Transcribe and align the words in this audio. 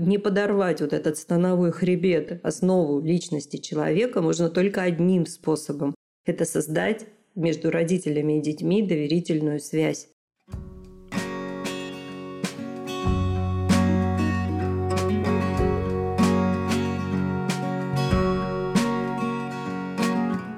не 0.00 0.18
подорвать 0.18 0.80
вот 0.80 0.92
этот 0.92 1.18
становой 1.18 1.72
хребет, 1.72 2.40
основу 2.42 3.00
личности 3.00 3.58
человека 3.58 4.22
можно 4.22 4.48
только 4.48 4.82
одним 4.82 5.26
способом. 5.26 5.94
Это 6.24 6.44
создать 6.44 7.06
между 7.34 7.70
родителями 7.70 8.38
и 8.38 8.42
детьми 8.42 8.82
доверительную 8.82 9.60
связь. 9.60 10.08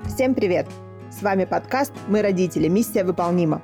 Всем 0.07 0.35
привет! 0.35 0.69
С 1.11 1.21
вами 1.21 1.47
подкаст 1.47 1.93
«Мы 2.07 2.23
родители. 2.23 2.69
Миссия 2.69 3.03
выполнима». 3.03 3.61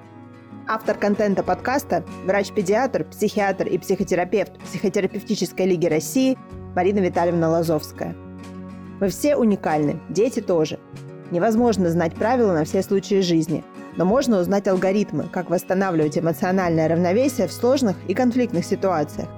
Автор 0.71 0.99
контента 0.99 1.43
подкаста– 1.43 2.05
врач-педиатр, 2.27 3.05
психиатр 3.05 3.67
и 3.69 3.79
психотерапевт 3.79 4.59
Психотерапевтической 4.59 5.65
лиги 5.65 5.87
России 5.87 6.37
Марина 6.77 6.99
Витальевна 6.99 7.49
Лазовская. 7.49 8.15
Мы 9.01 9.09
все 9.09 9.35
уникальны, 9.35 9.99
дети 10.11 10.41
тоже. 10.41 10.79
Невозможно 11.31 11.89
знать 11.89 12.15
правила 12.15 12.53
на 12.53 12.67
все 12.67 12.83
случаи 12.83 13.23
жизни, 13.23 13.65
но 13.97 14.05
можно 14.05 14.39
узнать 14.39 14.69
алгоритмы, 14.69 15.25
как 15.33 15.49
восстанавливать 15.49 16.19
эмоциональное 16.19 16.87
равновесие 16.87 17.49
в 17.49 17.53
сложных 17.55 17.97
и 18.07 18.13
конфликтных 18.13 18.67
ситуациях. 18.67 19.31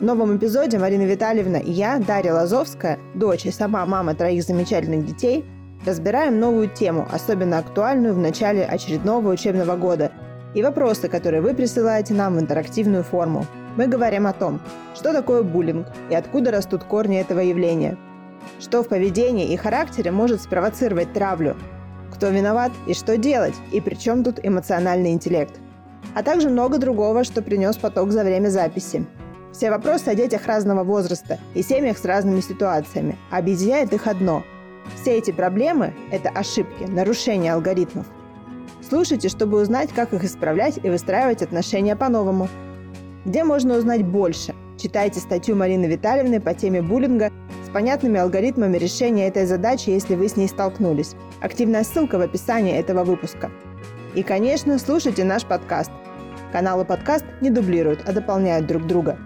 В 0.00 0.02
новом 0.02 0.38
эпизоде 0.38 0.78
Марина 0.78 1.02
Витальевна 1.02 1.58
и 1.58 1.70
я, 1.70 1.98
Дарья 1.98 2.32
Лазовская, 2.32 2.98
дочь 3.14 3.44
и 3.44 3.50
сама 3.50 3.84
мама 3.84 4.14
троих 4.14 4.42
замечательных 4.42 5.04
детей, 5.04 5.44
разбираем 5.84 6.40
новую 6.40 6.70
тему, 6.70 7.06
особенно 7.12 7.58
актуальную 7.58 8.14
в 8.14 8.18
начале 8.18 8.64
очередного 8.64 9.28
учебного 9.28 9.76
года– 9.76 10.10
и 10.54 10.62
вопросы, 10.62 11.08
которые 11.08 11.40
вы 11.40 11.54
присылаете 11.54 12.14
нам 12.14 12.36
в 12.36 12.40
интерактивную 12.40 13.04
форму. 13.04 13.46
Мы 13.76 13.86
говорим 13.86 14.26
о 14.26 14.32
том, 14.32 14.60
что 14.94 15.12
такое 15.12 15.42
буллинг 15.42 15.86
и 16.10 16.14
откуда 16.14 16.50
растут 16.50 16.84
корни 16.84 17.20
этого 17.20 17.40
явления, 17.40 17.96
что 18.58 18.82
в 18.82 18.88
поведении 18.88 19.52
и 19.52 19.56
характере 19.56 20.10
может 20.10 20.42
спровоцировать 20.42 21.12
травлю, 21.12 21.56
кто 22.12 22.28
виноват 22.28 22.72
и 22.86 22.94
что 22.94 23.16
делать, 23.16 23.54
и 23.72 23.80
при 23.80 23.94
чем 23.94 24.24
тут 24.24 24.40
эмоциональный 24.42 25.12
интеллект, 25.12 25.54
а 26.14 26.22
также 26.22 26.50
много 26.50 26.78
другого, 26.78 27.24
что 27.24 27.42
принес 27.42 27.76
поток 27.76 28.10
за 28.10 28.24
время 28.24 28.48
записи. 28.48 29.06
Все 29.52 29.70
вопросы 29.70 30.08
о 30.08 30.14
детях 30.14 30.46
разного 30.46 30.84
возраста 30.84 31.38
и 31.54 31.62
семьях 31.62 31.98
с 31.98 32.04
разными 32.04 32.40
ситуациями. 32.40 33.16
Объединяет 33.30 33.92
их 33.92 34.06
одно. 34.06 34.44
Все 35.00 35.18
эти 35.18 35.32
проблемы– 35.32 35.92
это 36.10 36.28
ошибки, 36.30 36.84
нарушения 36.84 37.52
алгоритмов– 37.52 38.06
Слушайте, 38.90 39.28
чтобы 39.28 39.62
узнать, 39.62 39.90
как 39.94 40.12
их 40.12 40.24
исправлять 40.24 40.80
и 40.82 40.90
выстраивать 40.90 41.42
отношения 41.42 41.94
по-новому. 41.94 42.48
Где 43.24 43.44
можно 43.44 43.76
узнать 43.76 44.04
больше? 44.04 44.52
Читайте 44.76 45.20
статью 45.20 45.54
Марины 45.54 45.84
Витальевны 45.84 46.40
по 46.40 46.54
теме 46.54 46.82
буллинга 46.82 47.30
с 47.64 47.70
понятными 47.70 48.18
алгоритмами 48.18 48.76
решения 48.78 49.28
этой 49.28 49.46
задачи, 49.46 49.90
если 49.90 50.16
вы 50.16 50.28
с 50.28 50.36
ней 50.36 50.48
столкнулись. 50.48 51.14
Активная 51.40 51.84
ссылка 51.84 52.18
в 52.18 52.22
описании 52.22 52.74
этого 52.74 53.04
выпуска. 53.04 53.52
И, 54.16 54.24
конечно, 54.24 54.76
слушайте 54.76 55.22
наш 55.22 55.44
подкаст. 55.44 55.92
Каналы 56.50 56.84
подкаст 56.84 57.24
не 57.40 57.50
дублируют, 57.50 58.02
а 58.08 58.12
дополняют 58.12 58.66
друг 58.66 58.88
друга. 58.88 59.20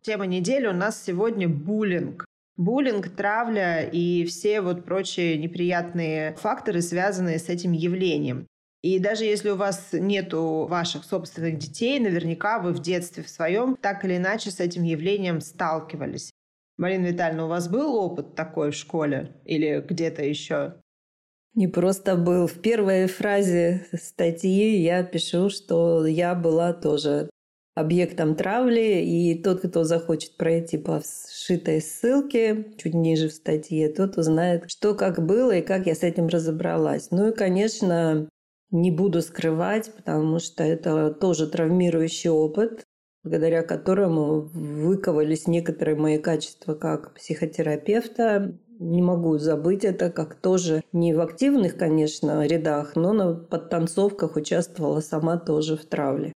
Тема 0.00 0.24
недели 0.24 0.68
у 0.68 0.72
нас 0.72 1.02
сегодня 1.04 1.50
буллинг. 1.50 2.24
Буллинг, 2.56 3.10
травля 3.10 3.82
и 3.82 4.24
все 4.24 4.60
вот 4.60 4.84
прочие 4.84 5.36
неприятные 5.36 6.34
факторы, 6.36 6.80
связанные 6.80 7.38
с 7.38 7.48
этим 7.48 7.72
явлением. 7.72 8.46
И 8.82 8.98
даже 8.98 9.24
если 9.24 9.50
у 9.50 9.56
вас 9.56 9.88
нету 9.92 10.66
ваших 10.68 11.04
собственных 11.04 11.58
детей, 11.58 11.98
наверняка 11.98 12.58
вы 12.58 12.72
в 12.72 12.80
детстве 12.80 13.22
в 13.22 13.28
своем 13.28 13.76
так 13.76 14.04
или 14.04 14.16
иначе 14.16 14.50
с 14.50 14.60
этим 14.60 14.84
явлением 14.84 15.40
сталкивались. 15.40 16.30
Марина 16.78 17.06
Витальевна, 17.06 17.46
у 17.46 17.48
вас 17.48 17.68
был 17.68 17.94
опыт 17.96 18.34
такой 18.34 18.70
в 18.70 18.74
школе 18.74 19.40
или 19.44 19.84
где-то 19.86 20.22
еще? 20.22 20.74
Не 21.54 21.68
просто 21.68 22.16
был. 22.16 22.46
В 22.46 22.60
первой 22.60 23.06
фразе 23.06 23.86
статьи 23.94 24.76
я 24.82 25.02
пишу, 25.02 25.48
что 25.48 26.06
я 26.06 26.34
была 26.34 26.74
тоже 26.74 27.30
объектом 27.76 28.34
травли, 28.34 29.02
и 29.02 29.40
тот, 29.40 29.60
кто 29.60 29.84
захочет 29.84 30.36
пройти 30.36 30.78
по 30.78 31.02
сшитой 31.04 31.82
ссылке 31.82 32.72
чуть 32.78 32.94
ниже 32.94 33.28
в 33.28 33.32
статье, 33.32 33.90
тот 33.90 34.16
узнает, 34.16 34.64
что 34.68 34.94
как 34.94 35.24
было 35.24 35.56
и 35.56 35.62
как 35.62 35.86
я 35.86 35.94
с 35.94 36.02
этим 36.02 36.26
разобралась. 36.28 37.10
Ну 37.10 37.28
и, 37.28 37.34
конечно, 37.34 38.28
не 38.70 38.90
буду 38.90 39.20
скрывать, 39.20 39.92
потому 39.94 40.38
что 40.38 40.64
это 40.64 41.10
тоже 41.10 41.46
травмирующий 41.46 42.30
опыт, 42.30 42.84
благодаря 43.22 43.62
которому 43.62 44.40
выковались 44.40 45.46
некоторые 45.46 45.96
мои 45.96 46.18
качества 46.18 46.74
как 46.74 47.12
психотерапевта. 47.14 48.58
Не 48.78 49.02
могу 49.02 49.36
забыть 49.36 49.84
это, 49.84 50.10
как 50.10 50.34
тоже 50.36 50.82
не 50.92 51.12
в 51.12 51.20
активных, 51.20 51.76
конечно, 51.76 52.46
рядах, 52.46 52.96
но 52.96 53.12
на 53.12 53.34
подтанцовках 53.34 54.36
участвовала 54.36 55.00
сама 55.00 55.36
тоже 55.36 55.76
в 55.76 55.84
травле. 55.84 56.32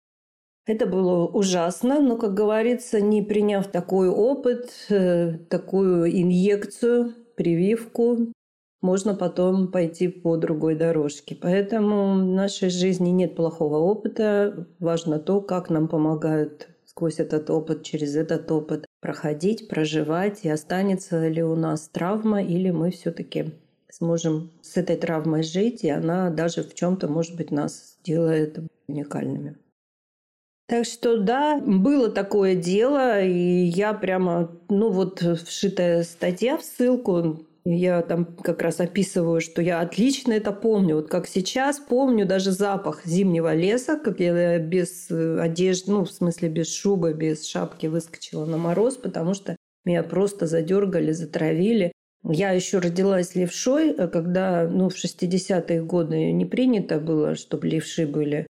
Это 0.69 0.84
было 0.84 1.27
ужасно, 1.27 1.99
но, 1.99 2.19
как 2.19 2.34
говорится, 2.34 3.01
не 3.01 3.23
приняв 3.23 3.69
такой 3.69 4.11
опыт, 4.11 4.71
э, 4.91 5.39
такую 5.49 6.11
инъекцию, 6.12 7.15
прививку, 7.37 8.34
можно 8.83 9.15
потом 9.15 9.69
пойти 9.73 10.09
по 10.09 10.37
другой 10.37 10.75
дорожке. 10.75 11.34
Поэтому 11.41 12.12
в 12.12 12.23
нашей 12.23 12.69
жизни 12.69 13.09
нет 13.09 13.34
плохого 13.34 13.79
опыта. 13.79 14.67
Важно 14.79 15.19
то, 15.19 15.41
как 15.41 15.71
нам 15.71 15.89
помогают 15.89 16.69
сквозь 16.85 17.19
этот 17.19 17.49
опыт, 17.49 17.83
через 17.83 18.15
этот 18.15 18.53
опыт 18.53 18.85
проходить, 19.00 19.69
проживать, 19.69 20.45
и 20.45 20.50
останется 20.50 21.29
ли 21.29 21.43
у 21.43 21.56
нас 21.56 21.89
травма, 21.89 22.43
или 22.43 22.69
мы 22.69 22.91
все-таки 22.91 23.55
сможем 23.91 24.50
с 24.61 24.77
этой 24.77 24.97
травмой 24.97 25.45
жить, 25.45 25.83
и 25.83 25.89
она 25.89 26.29
даже 26.29 26.62
в 26.62 26.75
чем-то, 26.75 27.09
может 27.09 27.37
быть, 27.37 27.50
нас 27.50 27.97
делает 28.05 28.59
уникальными. 28.87 29.56
Так 30.69 30.84
что 30.84 31.17
да, 31.17 31.59
было 31.59 32.11
такое 32.11 32.55
дело, 32.55 33.23
и 33.23 33.65
я 33.65 33.95
прямо, 33.95 34.53
ну 34.69 34.91
вот 34.91 35.23
вшитая 35.23 36.03
статья 36.03 36.59
в 36.59 36.62
ссылку, 36.62 37.47
я 37.65 38.03
там 38.03 38.27
как 38.27 38.61
раз 38.61 38.79
описываю, 38.79 39.41
что 39.41 39.62
я 39.62 39.81
отлично 39.81 40.33
это 40.33 40.53
помню. 40.53 40.97
Вот 40.97 41.09
как 41.09 41.27
сейчас 41.27 41.79
помню 41.79 42.27
даже 42.27 42.53
запах 42.53 43.06
зимнего 43.06 43.55
леса, 43.55 43.99
как 43.99 44.21
я 44.21 44.59
без 44.59 45.11
одежды, 45.11 45.91
ну, 45.91 46.05
в 46.05 46.11
смысле 46.11 46.51
без 46.51 46.75
шубы, 46.75 47.15
без 47.15 47.47
шапки 47.47 47.87
выскочила 47.87 48.45
на 48.45 48.59
мороз, 48.59 48.97
потому 48.97 49.33
что 49.33 49.56
меня 49.87 50.03
просто 50.03 50.47
задергали, 50.47 51.12
затравили. 51.12 51.93
Я 52.25 52.50
еще 52.50 52.79
родилась 52.79 53.35
левшой, 53.35 53.93
а 53.93 54.06
когда 54.06 54.69
ну, 54.69 54.91
в 54.91 54.97
60-е 54.97 55.83
годы 55.83 56.31
не 56.33 56.45
принято 56.45 57.00
было, 57.00 57.37
чтобы 57.37 57.69
левши 57.69 58.06
были. 58.06 58.47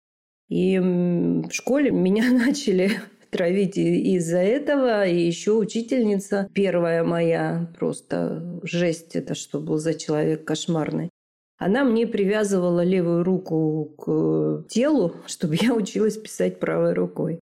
И 0.48 0.78
в 0.78 1.50
школе 1.50 1.90
меня 1.90 2.30
начали 2.32 2.90
травить 3.30 3.76
из-за 3.76 4.38
этого. 4.38 5.06
И 5.06 5.26
еще 5.26 5.52
учительница 5.52 6.48
первая 6.54 7.02
моя, 7.04 7.70
просто 7.78 8.60
жесть 8.62 9.16
это, 9.16 9.34
что 9.34 9.60
был 9.60 9.78
за 9.78 9.94
человек 9.94 10.44
кошмарный. 10.44 11.10
Она 11.56 11.84
мне 11.84 12.06
привязывала 12.06 12.84
левую 12.84 13.24
руку 13.24 13.94
к 13.98 14.66
телу, 14.68 15.14
чтобы 15.26 15.56
я 15.60 15.74
училась 15.74 16.16
писать 16.16 16.60
правой 16.60 16.94
рукой. 16.94 17.40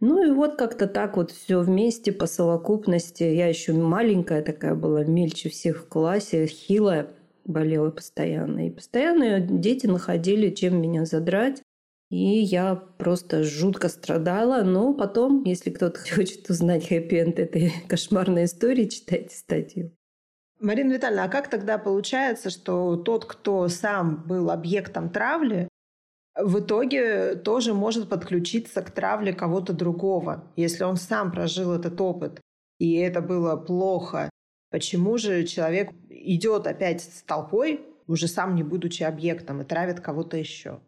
Ну 0.00 0.26
и 0.26 0.30
вот 0.30 0.56
как-то 0.56 0.86
так 0.86 1.18
вот 1.18 1.30
все 1.30 1.60
вместе 1.60 2.10
по 2.10 2.26
совокупности. 2.26 3.22
Я 3.22 3.48
еще 3.48 3.74
маленькая 3.74 4.42
такая 4.42 4.74
была, 4.74 5.04
мельче 5.04 5.50
всех 5.50 5.82
в 5.82 5.88
классе, 5.88 6.46
хилая, 6.46 7.10
болела 7.44 7.90
постоянно. 7.90 8.66
И 8.66 8.70
постоянно 8.70 9.40
дети 9.40 9.86
находили, 9.86 10.50
чем 10.50 10.80
меня 10.80 11.04
задрать. 11.04 11.62
И 12.10 12.40
я 12.40 12.74
просто 12.74 13.44
жутко 13.44 13.88
страдала. 13.88 14.62
Но 14.62 14.92
потом, 14.92 15.44
если 15.44 15.70
кто-то 15.70 16.00
хочет 16.14 16.50
узнать 16.50 16.88
хэппи-энд 16.88 17.38
этой 17.38 17.72
кошмарной 17.88 18.44
истории, 18.44 18.86
читайте 18.86 19.34
статью. 19.34 19.96
Марина 20.58 20.92
Витальевна, 20.92 21.24
а 21.24 21.28
как 21.28 21.48
тогда 21.48 21.78
получается, 21.78 22.50
что 22.50 22.96
тот, 22.96 23.24
кто 23.24 23.68
сам 23.68 24.24
был 24.26 24.50
объектом 24.50 25.08
травли, 25.08 25.68
в 26.38 26.60
итоге 26.60 27.34
тоже 27.34 27.72
может 27.72 28.10
подключиться 28.10 28.82
к 28.82 28.90
травле 28.90 29.32
кого-то 29.32 29.72
другого, 29.72 30.52
если 30.56 30.84
он 30.84 30.96
сам 30.96 31.32
прожил 31.32 31.72
этот 31.72 31.98
опыт, 32.00 32.40
и 32.78 32.94
это 32.96 33.22
было 33.22 33.56
плохо. 33.56 34.28
Почему 34.70 35.16
же 35.16 35.44
человек 35.44 35.90
идет 36.08 36.66
опять 36.66 37.02
с 37.02 37.22
толпой, 37.22 37.80
уже 38.06 38.28
сам 38.28 38.54
не 38.54 38.62
будучи 38.62 39.02
объектом, 39.02 39.62
и 39.62 39.64
травит 39.64 40.00
кого-то 40.00 40.36
еще? 40.36 40.80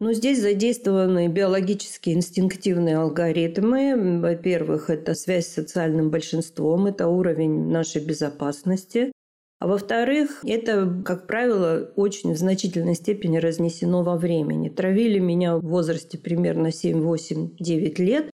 Но 0.00 0.14
здесь 0.14 0.40
задействованы 0.40 1.28
биологические 1.28 2.16
инстинктивные 2.16 2.96
алгоритмы. 2.96 4.18
Во-первых, 4.20 4.88
это 4.88 5.14
связь 5.14 5.46
с 5.46 5.54
социальным 5.54 6.10
большинством, 6.10 6.86
это 6.86 7.06
уровень 7.08 7.68
нашей 7.68 8.02
безопасности. 8.02 9.12
А 9.58 9.66
во-вторых, 9.66 10.42
это, 10.42 11.02
как 11.04 11.26
правило, 11.26 11.92
очень 11.96 12.32
в 12.32 12.38
значительной 12.38 12.94
степени 12.94 13.36
разнесено 13.36 14.02
во 14.02 14.16
времени. 14.16 14.70
Травили 14.70 15.18
меня 15.18 15.58
в 15.58 15.66
возрасте 15.66 16.16
примерно 16.16 16.72
7, 16.72 17.02
8, 17.02 17.56
9 17.58 17.98
лет, 17.98 18.30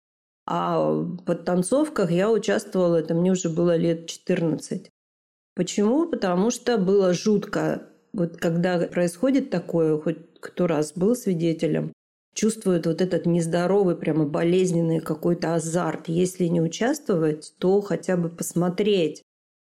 а 0.46 0.90
в 0.90 1.24
подтанцовках 1.24 2.10
я 2.10 2.30
участвовала, 2.30 2.96
это 2.96 3.14
мне 3.14 3.32
уже 3.32 3.48
было 3.48 3.74
лет 3.74 4.06
14. 4.06 4.90
Почему? 5.54 6.06
Потому 6.10 6.50
что 6.50 6.76
было 6.76 7.14
жутко. 7.14 7.88
Вот 8.12 8.36
когда 8.36 8.78
происходит 8.80 9.48
такое, 9.48 9.98
хоть 9.98 10.33
кто 10.44 10.66
раз 10.66 10.92
был 10.94 11.16
свидетелем, 11.16 11.92
чувствует 12.34 12.86
вот 12.86 13.00
этот 13.00 13.24
нездоровый, 13.24 13.96
прямо 13.96 14.26
болезненный 14.26 15.00
какой-то 15.00 15.54
азарт. 15.54 16.08
Если 16.08 16.44
не 16.46 16.60
участвовать, 16.60 17.54
то 17.58 17.80
хотя 17.80 18.16
бы 18.16 18.28
посмотреть. 18.28 19.22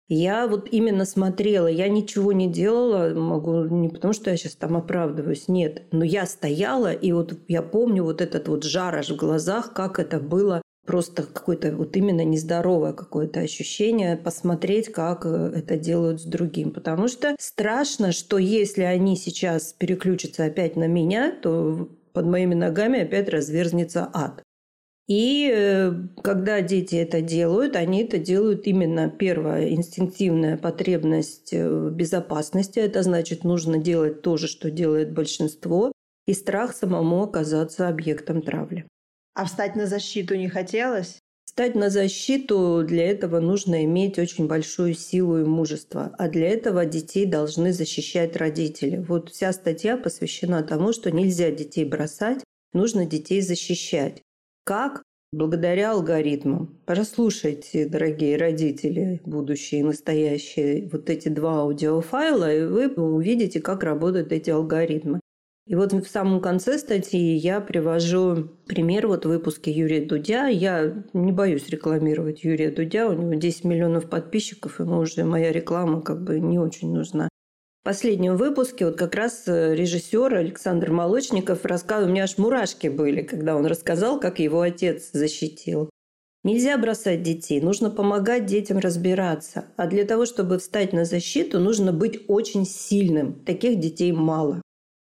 Я 0.07 0.47
вот 0.47 0.67
именно 0.71 1.05
смотрела, 1.05 1.65
я 1.65 1.87
ничего 1.87 2.31
не 2.31 2.51
делала, 2.51 3.13
могу 3.15 3.63
не 3.63 3.89
потому, 3.89 4.13
что 4.13 4.29
я 4.29 4.37
сейчас 4.37 4.55
там 4.55 4.77
оправдываюсь, 4.77 5.47
нет, 5.47 5.83
но 5.91 6.03
я 6.03 6.27
стояла, 6.27 6.93
и 6.93 7.11
вот 7.11 7.33
я 7.47 7.63
помню 7.63 8.03
вот 8.03 8.21
этот 8.21 8.47
вот 8.47 8.63
жар 8.63 8.95
аж 8.95 9.09
в 9.09 9.15
глазах, 9.15 9.73
как 9.73 9.97
это 9.97 10.19
было 10.19 10.61
просто 10.85 11.23
какое-то 11.23 11.75
вот 11.75 11.95
именно 11.97 12.23
нездоровое 12.23 12.93
какое-то 12.93 13.39
ощущение 13.39 14.17
посмотреть, 14.17 14.91
как 14.91 15.25
э, 15.25 15.51
это 15.55 15.77
делают 15.77 16.21
с 16.21 16.25
другим. 16.25 16.71
Потому 16.71 17.07
что 17.07 17.35
страшно, 17.39 18.11
что 18.11 18.37
если 18.37 18.83
они 18.83 19.15
сейчас 19.15 19.73
переключатся 19.73 20.45
опять 20.45 20.75
на 20.75 20.87
меня, 20.87 21.31
то 21.31 21.89
под 22.13 22.25
моими 22.25 22.53
ногами 22.53 23.01
опять 23.01 23.29
разверзнется 23.29 24.09
ад. 24.13 24.43
И 25.07 25.51
э, 25.53 25.91
когда 26.23 26.61
дети 26.61 26.95
это 26.95 27.21
делают, 27.21 27.75
они 27.75 28.03
это 28.03 28.17
делают 28.17 28.65
именно 28.65 29.09
первая 29.09 29.69
инстинктивная 29.69 30.57
потребность 30.57 31.49
э, 31.51 31.89
безопасности. 31.91 32.79
Это 32.79 33.03
значит, 33.03 33.43
нужно 33.43 33.77
делать 33.77 34.21
то 34.21 34.37
же, 34.37 34.47
что 34.47 34.71
делает 34.71 35.13
большинство, 35.13 35.91
и 36.25 36.33
страх 36.33 36.75
самому 36.75 37.21
оказаться 37.21 37.87
объектом 37.87 38.41
травли. 38.41 38.87
А 39.35 39.43
встать 39.43 39.75
на 39.75 39.85
защиту 39.85 40.35
не 40.35 40.47
хотелось? 40.47 41.19
Встать 41.45 41.75
на 41.75 41.89
защиту 41.89 42.83
для 42.87 43.09
этого 43.09 43.39
нужно 43.41 43.83
иметь 43.83 44.17
очень 44.17 44.47
большую 44.47 44.93
силу 44.93 45.39
и 45.39 45.43
мужество. 45.43 46.15
А 46.17 46.29
для 46.29 46.49
этого 46.49 46.85
детей 46.85 47.25
должны 47.25 47.73
защищать 47.73 48.37
родители. 48.37 49.05
Вот 49.07 49.29
вся 49.29 49.51
статья 49.51 49.97
посвящена 49.97 50.63
тому, 50.63 50.93
что 50.93 51.11
нельзя 51.11 51.51
детей 51.51 51.83
бросать, 51.83 52.43
нужно 52.73 53.05
детей 53.05 53.41
защищать. 53.41 54.21
Как? 54.63 55.03
Благодаря 55.33 55.91
алгоритмам. 55.91 56.79
Прослушайте, 56.85 57.87
дорогие 57.89 58.37
родители, 58.37 59.19
будущие 59.25 59.81
и 59.81 59.83
настоящие, 59.83 60.87
вот 60.89 61.09
эти 61.09 61.27
два 61.27 61.59
аудиофайла, 61.59 62.55
и 62.55 62.63
вы 62.63 62.87
увидите, 62.87 63.59
как 63.59 63.83
работают 63.83 64.31
эти 64.31 64.49
алгоритмы. 64.49 65.19
И 65.67 65.75
вот 65.75 65.93
в 65.93 66.07
самом 66.07 66.41
конце 66.41 66.77
статьи 66.77 67.35
я 67.35 67.59
привожу 67.59 68.49
пример 68.67 69.07
вот 69.07 69.25
в 69.25 69.29
выпуске 69.29 69.71
Юрия 69.71 70.05
Дудя. 70.05 70.47
Я 70.47 71.03
не 71.13 71.31
боюсь 71.31 71.69
рекламировать 71.69 72.43
Юрия 72.43 72.69
Дудя, 72.69 73.07
у 73.07 73.13
него 73.13 73.33
10 73.33 73.63
миллионов 73.63 74.09
подписчиков, 74.09 74.79
ему 74.79 74.99
уже 74.99 75.23
моя 75.23 75.51
реклама 75.51 76.01
как 76.01 76.23
бы 76.23 76.39
не 76.39 76.59
очень 76.59 76.93
нужна 76.93 77.29
последнем 77.85 78.35
выпуске 78.35 78.85
вот 78.85 78.97
как 78.97 79.13
раз 79.13 79.43
э, 79.45 79.75
режиссер 79.75 80.33
Александр 80.33 80.91
Молочников 80.91 81.63
рассказывал, 81.65 82.09
у 82.09 82.11
меня 82.11 82.23
аж 82.23 82.39
мурашки 82.39 82.87
были, 82.87 83.21
когда 83.21 83.55
он 83.55 83.67
рассказал, 83.67 84.19
как 84.19 84.39
его 84.39 84.61
отец 84.61 85.11
защитил. 85.13 85.91
Нельзя 86.43 86.77
бросать 86.79 87.21
детей, 87.21 87.61
нужно 87.61 87.91
помогать 87.91 88.47
детям 88.47 88.79
разбираться. 88.79 89.65
А 89.77 89.85
для 89.85 90.03
того, 90.03 90.25
чтобы 90.25 90.57
встать 90.57 90.93
на 90.93 91.05
защиту, 91.05 91.59
нужно 91.59 91.93
быть 91.93 92.25
очень 92.27 92.65
сильным. 92.65 93.35
Таких 93.45 93.79
детей 93.79 94.11
мало. 94.11 94.61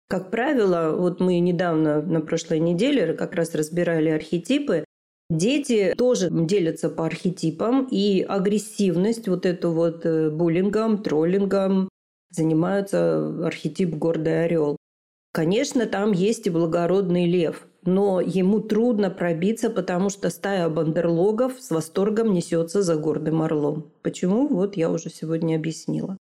Как 0.08 0.30
правило, 0.30 0.94
вот 0.96 1.20
мы 1.20 1.40
недавно 1.40 2.00
на 2.00 2.20
прошлой 2.20 2.60
неделе 2.60 3.12
как 3.12 3.34
раз 3.34 3.54
разбирали 3.54 4.10
архетипы. 4.10 4.84
Дети 5.28 5.94
тоже 5.98 6.28
делятся 6.30 6.88
по 6.88 7.06
архетипам, 7.06 7.88
и 7.90 8.22
агрессивность, 8.22 9.26
вот 9.26 9.44
эту 9.44 9.72
вот 9.72 10.06
э, 10.06 10.30
буллингом, 10.30 11.02
троллингом, 11.02 11.88
занимаются 12.30 13.44
архетип 13.44 13.96
гордый 13.96 14.44
орел. 14.44 14.76
Конечно, 15.32 15.86
там 15.86 16.12
есть 16.12 16.46
и 16.46 16.50
благородный 16.50 17.26
лев, 17.26 17.66
но 17.84 18.20
ему 18.20 18.60
трудно 18.60 19.10
пробиться, 19.10 19.68
потому 19.68 20.08
что 20.08 20.30
стая 20.30 20.68
бандерлогов 20.68 21.54
с 21.60 21.70
восторгом 21.70 22.32
несется 22.32 22.82
за 22.82 22.94
гордым 22.96 23.42
орлом. 23.42 23.90
Почему? 24.02 24.46
Вот 24.46 24.76
я 24.76 24.90
уже 24.90 25.10
сегодня 25.10 25.56
объяснила. 25.56 26.16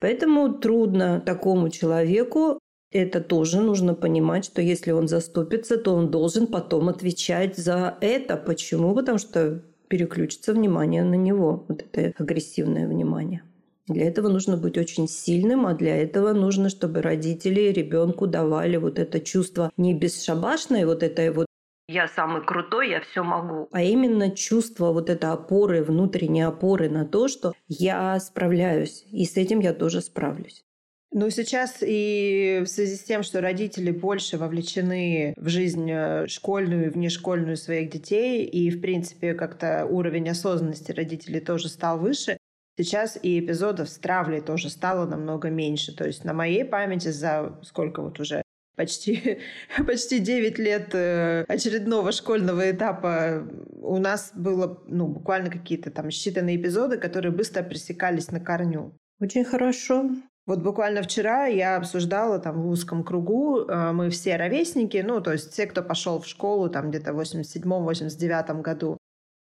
Поэтому 0.00 0.54
трудно 0.54 1.20
такому 1.20 1.68
человеку, 1.68 2.58
это 2.92 3.20
тоже 3.20 3.60
нужно 3.60 3.94
понимать, 3.94 4.44
что 4.44 4.62
если 4.62 4.92
он 4.92 5.08
заступится, 5.08 5.76
то 5.76 5.94
он 5.94 6.10
должен 6.10 6.46
потом 6.46 6.88
отвечать 6.88 7.56
за 7.56 7.96
это. 8.00 8.36
Почему? 8.36 8.94
Потому 8.94 9.18
что 9.18 9.62
переключится 9.88 10.52
внимание 10.52 11.02
на 11.04 11.14
него, 11.14 11.64
вот 11.68 11.84
это 11.92 12.14
агрессивное 12.22 12.88
внимание. 12.88 13.42
Для 13.88 14.06
этого 14.06 14.28
нужно 14.28 14.56
быть 14.56 14.78
очень 14.78 15.08
сильным, 15.08 15.66
а 15.66 15.74
для 15.74 15.96
этого 15.96 16.32
нужно, 16.32 16.70
чтобы 16.70 17.02
родители 17.02 17.60
ребенку 17.72 18.26
давали 18.26 18.76
вот 18.76 18.98
это 18.98 19.20
чувство 19.20 19.70
не 19.76 19.92
бесшабашное, 19.92 20.86
вот 20.86 21.02
это 21.02 21.32
вот 21.32 21.46
я 21.88 22.08
самый 22.08 22.42
крутой, 22.42 22.90
я 22.90 23.00
все 23.00 23.22
могу. 23.22 23.68
А 23.72 23.82
именно 23.82 24.30
чувство 24.30 24.92
вот 24.92 25.10
этой 25.10 25.30
опоры, 25.30 25.82
внутренней 25.82 26.42
опоры 26.42 26.88
на 26.88 27.04
то, 27.04 27.28
что 27.28 27.52
я 27.68 28.18
справляюсь, 28.20 29.04
и 29.10 29.26
с 29.26 29.36
этим 29.36 29.60
я 29.60 29.74
тоже 29.74 30.00
справлюсь. 30.00 30.64
Ну, 31.14 31.28
сейчас 31.28 31.78
и 31.82 32.62
в 32.64 32.68
связи 32.68 32.96
с 32.96 33.04
тем, 33.04 33.22
что 33.22 33.42
родители 33.42 33.90
больше 33.90 34.38
вовлечены 34.38 35.34
в 35.36 35.48
жизнь 35.48 35.90
э, 35.90 36.26
школьную 36.26 36.86
и 36.86 36.88
внешкольную 36.88 37.58
своих 37.58 37.90
детей, 37.90 38.46
и, 38.46 38.70
в 38.70 38.80
принципе, 38.80 39.34
как-то 39.34 39.84
уровень 39.84 40.30
осознанности 40.30 40.90
родителей 40.90 41.40
тоже 41.40 41.68
стал 41.68 41.98
выше, 41.98 42.38
Сейчас 42.78 43.18
и 43.22 43.38
эпизодов 43.38 43.90
с 43.90 43.98
травлей 43.98 44.40
тоже 44.40 44.70
стало 44.70 45.06
намного 45.06 45.50
меньше. 45.50 45.94
То 45.94 46.06
есть 46.06 46.24
на 46.24 46.32
моей 46.32 46.64
памяти 46.64 47.08
за 47.08 47.58
сколько 47.62 48.00
вот 48.00 48.18
уже 48.18 48.42
почти, 48.76 49.38
почти 49.86 50.18
9 50.18 50.58
лет 50.58 50.94
э, 50.94 51.44
очередного 51.48 52.12
школьного 52.12 52.70
этапа 52.70 53.46
у 53.82 53.98
нас 53.98 54.32
было 54.34 54.82
ну, 54.86 55.06
буквально 55.06 55.50
какие-то 55.50 55.90
там 55.90 56.08
считанные 56.08 56.56
эпизоды, 56.56 56.96
которые 56.96 57.32
быстро 57.32 57.62
пресекались 57.62 58.30
на 58.30 58.40
корню. 58.40 58.96
Очень 59.20 59.44
хорошо. 59.44 60.10
Вот 60.44 60.60
буквально 60.60 61.02
вчера 61.02 61.46
я 61.46 61.76
обсуждала 61.76 62.38
там 62.40 62.62
в 62.62 62.68
узком 62.68 63.04
кругу, 63.04 63.60
э, 63.60 63.92
мы 63.92 64.10
все 64.10 64.36
ровесники, 64.36 65.02
ну, 65.06 65.20
то 65.20 65.32
есть 65.32 65.54
те, 65.54 65.66
кто 65.66 65.82
пошел 65.82 66.20
в 66.20 66.26
школу 66.26 66.68
там 66.68 66.90
где-то 66.90 67.12
в 67.12 67.20
87-89 67.20 68.60
году. 68.60 68.98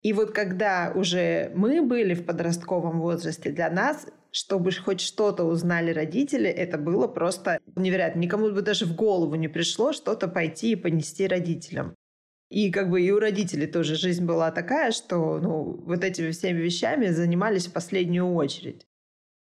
И 0.02 0.12
вот 0.12 0.30
когда 0.30 0.92
уже 0.94 1.50
мы 1.54 1.82
были 1.82 2.14
в 2.14 2.24
подростковом 2.24 3.00
возрасте, 3.00 3.50
для 3.50 3.68
нас, 3.68 4.06
чтобы 4.30 4.70
хоть 4.72 5.00
что-то 5.00 5.44
узнали 5.44 5.92
родители, 5.92 6.48
это 6.48 6.78
было 6.78 7.08
просто 7.08 7.58
невероятно. 7.74 8.20
Никому 8.20 8.50
бы 8.50 8.62
даже 8.62 8.86
в 8.86 8.94
голову 8.94 9.34
не 9.34 9.48
пришло 9.48 9.92
что-то 9.92 10.28
пойти 10.28 10.72
и 10.72 10.76
понести 10.76 11.26
родителям. 11.26 11.94
И 12.48 12.70
как 12.70 12.90
бы 12.90 13.02
и 13.02 13.10
у 13.10 13.18
родителей 13.18 13.66
тоже 13.66 13.96
жизнь 13.96 14.24
была 14.24 14.50
такая, 14.52 14.92
что 14.92 15.40
ну, 15.40 15.82
вот 15.84 16.04
этими 16.04 16.30
всеми 16.30 16.58
вещами 16.58 17.08
занимались 17.08 17.66
в 17.66 17.72
последнюю 17.72 18.32
очередь. 18.32 18.86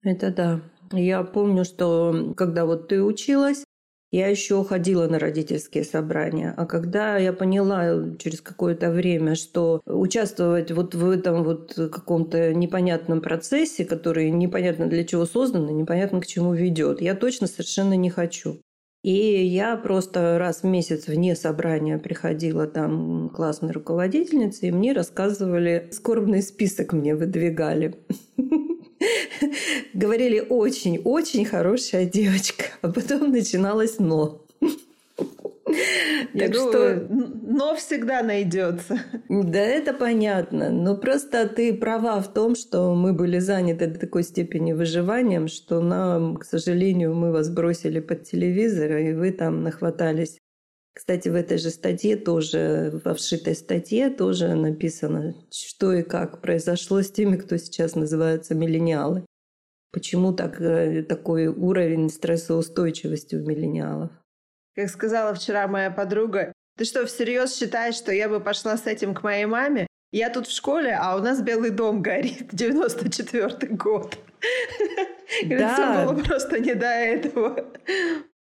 Это 0.02 0.32
да. 0.32 0.62
Я 0.92 1.24
помню, 1.24 1.66
что 1.66 2.34
когда 2.36 2.66
вот 2.66 2.88
ты 2.88 3.02
училась, 3.04 3.64
я 4.12 4.28
еще 4.28 4.64
ходила 4.64 5.08
на 5.08 5.20
родительские 5.20 5.84
собрания. 5.84 6.54
А 6.56 6.66
когда 6.66 7.18
я 7.18 7.34
поняла 7.34 8.16
через 8.18 8.40
какое-то 8.40 8.90
время, 8.90 9.36
что 9.36 9.82
участвовать 9.86 10.72
вот 10.72 10.96
в 10.96 11.10
этом 11.10 11.44
вот 11.44 11.74
каком-то 11.76 12.54
непонятном 12.54 13.22
процессе, 13.22 13.84
который 13.84 14.32
непонятно 14.32 14.88
для 14.88 15.04
чего 15.04 15.26
создан, 15.26 15.66
непонятно 15.76 16.22
к 16.22 16.28
чему 16.28 16.54
ведет, 16.54 17.02
я 17.02 17.16
точно 17.16 17.48
совершенно 17.48 17.96
не 17.96 18.10
хочу. 18.10 18.62
И 19.04 19.46
я 19.46 19.76
просто 19.78 20.40
раз 20.40 20.64
в 20.64 20.66
месяц 20.66 21.08
вне 21.08 21.36
собрания 21.36 21.98
приходила 21.98 22.66
там 22.66 23.30
классной 23.30 23.72
руководительницы, 23.72 24.68
и 24.68 24.72
мне 24.72 24.94
рассказывали, 24.94 25.90
скорбный 25.92 26.42
список 26.42 26.94
мне 26.94 27.14
выдвигали. 27.14 27.96
Говорили 29.94 30.40
очень-очень 30.40 31.46
хорошая 31.46 32.06
девочка, 32.06 32.66
а 32.82 32.92
потом 32.92 33.32
начиналось 33.32 34.00
но. 34.00 34.44
Так 36.34 36.54
что... 36.54 37.08
Но 37.10 37.76
всегда 37.76 38.22
найдется. 38.22 39.00
Да, 39.30 39.60
это 39.60 39.94
понятно. 39.94 40.70
Но 40.70 40.96
просто 40.96 41.48
ты 41.48 41.74
права 41.74 42.22
в 42.22 42.34
том, 42.34 42.56
что 42.56 42.94
мы 42.94 43.14
были 43.14 43.40
заняты 43.40 43.88
до 43.88 44.00
такой 44.00 44.24
степени 44.24 44.74
выживанием, 44.74 45.48
что 45.48 45.82
нам, 45.82 46.38
к 46.38 46.46
сожалению, 46.46 47.16
мы 47.16 47.32
вас 47.32 47.50
бросили 47.50 48.00
под 48.00 48.24
телевизор, 48.24 48.98
и 48.98 49.14
вы 49.14 49.32
там 49.32 49.64
нахватались 49.64 50.38
кстати, 50.98 51.30
в 51.30 51.36
этой 51.36 51.60
же 51.60 51.70
статье 51.70 52.16
тоже, 52.16 53.00
во 53.06 53.14
вшитой 53.14 53.54
статье 53.54 54.10
тоже 54.10 54.56
написано, 54.56 55.36
что 55.52 55.94
и 55.94 56.02
как 56.02 56.42
произошло 56.42 57.04
с 57.04 57.12
теми, 57.12 57.36
кто 57.36 57.58
сейчас 57.58 57.94
называются 57.94 58.56
миллениалы. 58.56 59.24
Почему 59.92 60.34
так, 60.34 60.60
э, 60.60 61.04
такой 61.04 61.48
уровень 61.48 62.10
стрессоустойчивости 62.10 63.36
у 63.36 63.46
миллениалов? 63.46 64.10
Как 64.76 64.90
сказала 64.90 65.36
вчера 65.36 65.68
моя 65.68 65.92
подруга, 65.92 66.52
ты 66.78 66.84
что, 66.84 67.06
всерьез 67.06 67.56
считаешь, 67.56 67.94
что 67.94 68.12
я 68.12 68.28
бы 68.28 68.40
пошла 68.40 68.76
с 68.76 68.88
этим 68.88 69.14
к 69.14 69.22
моей 69.22 69.46
маме? 69.46 69.86
Я 70.12 70.32
тут 70.32 70.48
в 70.48 70.56
школе, 70.56 70.98
а 71.00 71.16
у 71.16 71.20
нас 71.20 71.44
Белый 71.44 71.70
дом 71.70 72.02
горит, 72.02 72.52
94-й 72.54 73.68
год. 73.76 74.18
Да. 75.46 76.06
было 76.06 76.24
просто 76.24 76.58
не 76.60 76.74
до 76.74 76.88
этого. 76.88 77.66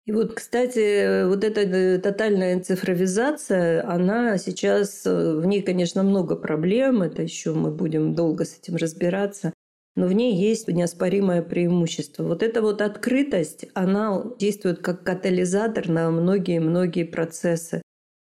И 0.09 0.13
вот, 0.13 0.33
кстати, 0.33 1.27
вот 1.27 1.45
эта 1.45 1.61
э, 1.61 1.99
тотальная 1.99 2.59
цифровизация, 2.61 3.87
она 3.87 4.39
сейчас, 4.39 5.05
э, 5.05 5.35
в 5.37 5.45
ней, 5.45 5.61
конечно, 5.61 6.03
много 6.03 6.35
проблем, 6.35 7.03
это 7.03 7.21
еще 7.21 7.53
мы 7.53 7.71
будем 7.71 8.15
долго 8.15 8.47
с 8.47 8.57
этим 8.59 8.77
разбираться, 8.77 9.53
но 9.97 10.07
в 10.07 10.15
ней 10.15 10.35
есть 10.35 10.67
неоспоримое 10.67 11.43
преимущество. 11.43 12.23
Вот 12.23 12.43
эта 12.43 12.63
вот 12.63 12.81
открытость, 12.81 13.67
она 13.75 14.25
действует 14.39 14.79
как 14.79 15.05
катализатор 15.05 15.91
на 15.91 16.11
многие-многие 16.11 17.05
процессы. 17.05 17.83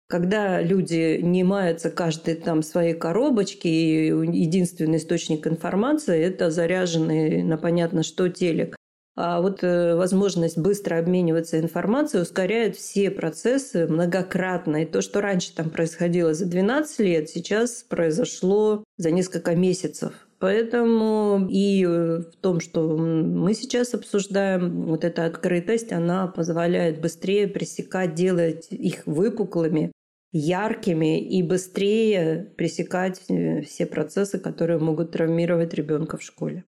Когда 0.08 0.62
люди 0.62 1.18
не 1.20 1.42
маются 1.42 1.90
каждый 1.90 2.36
там 2.36 2.62
своей 2.62 2.94
коробочке, 2.94 3.68
и 3.68 4.06
единственный 4.10 4.98
источник 4.98 5.48
информации– 5.48 6.20
это 6.22 6.52
заряженный 6.52 7.42
на 7.42 7.56
понятно 7.56 8.04
что 8.04 8.28
телек. 8.28 8.76
А 9.16 9.40
вот 9.40 9.62
э, 9.62 9.94
возможность 9.94 10.59
быстро 10.59 10.99
обмениваться 10.99 11.61
информацией 11.61 12.23
ускоряет 12.23 12.75
все 12.76 13.12
процессы 13.12 13.87
многократно. 13.87 14.83
И 14.83 14.87
то, 14.87 15.02
что 15.02 15.21
раньше 15.21 15.54
там 15.54 15.71
происходило 15.71 16.35
за 16.35 16.47
12 16.47 16.99
лет, 17.00 17.28
сейчас 17.30 17.85
произошло 17.85 18.83
за 18.97 19.12
несколько 19.12 19.54
месяцев. 19.54 20.12
Поэтому 20.40 21.47
и 21.49 21.85
э, 21.85 22.18
в 22.18 22.37
том, 22.40 22.59
что 22.59 22.97
мы 22.97 23.54
сейчас 23.54 23.94
обсуждаем, 23.94 24.87
вот 24.87 25.04
эта 25.04 25.26
открытость, 25.26 25.92
она 25.92 26.26
позволяет 26.26 27.00
быстрее 27.00 27.47
пресекать, 27.47 28.14
делать 28.14 28.66
их 28.71 29.06
выпуклыми, 29.06 29.92
яркими 30.33 31.21
и 31.21 31.40
быстрее 31.44 32.52
пресекать 32.56 33.23
э, 33.28 33.62
все 33.62 33.87
процессы, 33.87 34.40
которые 34.40 34.80
могут 34.80 35.12
травмировать 35.12 35.73
ребенка 35.73 36.16
в 36.16 36.23
школе. 36.23 36.64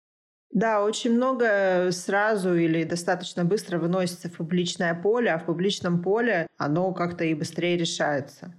Да, 0.51 0.83
очень 0.83 1.13
много 1.13 1.89
сразу 1.91 2.55
или 2.55 2.83
достаточно 2.83 3.43
быстро 3.45 3.77
выносится 3.77 4.29
в 4.29 4.37
публичное 4.37 4.95
поле, 4.95 5.31
а 5.31 5.37
в 5.37 5.45
публичном 5.45 6.01
поле 6.01 6.47
оно 6.57 6.93
как-то 6.93 7.25
и 7.25 7.33
быстрее 7.33 7.77
решается. 7.77 8.55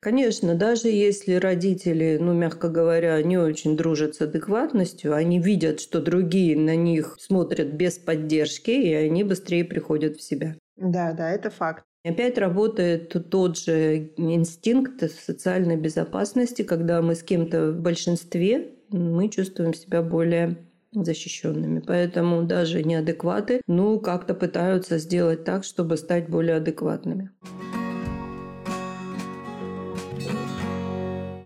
Конечно, 0.00 0.54
даже 0.54 0.88
если 0.88 1.34
родители, 1.34 2.18
ну, 2.20 2.32
мягко 2.32 2.68
говоря, 2.68 3.20
не 3.22 3.36
очень 3.36 3.76
дружат 3.76 4.14
с 4.14 4.20
адекватностью, 4.20 5.14
они 5.14 5.40
видят, 5.40 5.80
что 5.80 6.00
другие 6.00 6.56
на 6.56 6.76
них 6.76 7.16
смотрят 7.18 7.72
без 7.74 7.98
поддержки, 7.98 8.70
и 8.70 8.92
они 8.94 9.24
быстрее 9.24 9.64
приходят 9.64 10.16
в 10.16 10.22
себя. 10.22 10.56
Да, 10.76 11.12
да, 11.12 11.30
это 11.30 11.50
факт. 11.50 11.84
Опять 12.04 12.38
работает 12.38 13.08
тот 13.28 13.58
же 13.58 14.12
инстинкт 14.16 15.02
социальной 15.10 15.76
безопасности, 15.76 16.62
когда 16.62 17.02
мы 17.02 17.14
с 17.16 17.22
кем-то 17.22 17.72
в 17.72 17.80
большинстве, 17.80 18.76
мы 18.90 19.28
чувствуем 19.28 19.74
себя 19.74 20.00
более 20.00 20.67
защищенными. 20.92 21.80
Поэтому 21.80 22.42
даже 22.44 22.82
неадекваты, 22.82 23.60
ну, 23.66 24.00
как-то 24.00 24.34
пытаются 24.34 24.98
сделать 24.98 25.44
так, 25.44 25.64
чтобы 25.64 25.96
стать 25.96 26.28
более 26.28 26.56
адекватными. 26.56 27.30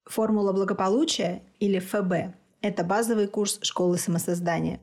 Формула 0.05 0.53
благополучия 0.53 1.43
или 1.59 1.79
ФБ– 1.79 2.35
это 2.61 2.85
базовый 2.85 3.29
курс 3.29 3.59
школы 3.63 3.97
самосоздания. 3.97 4.81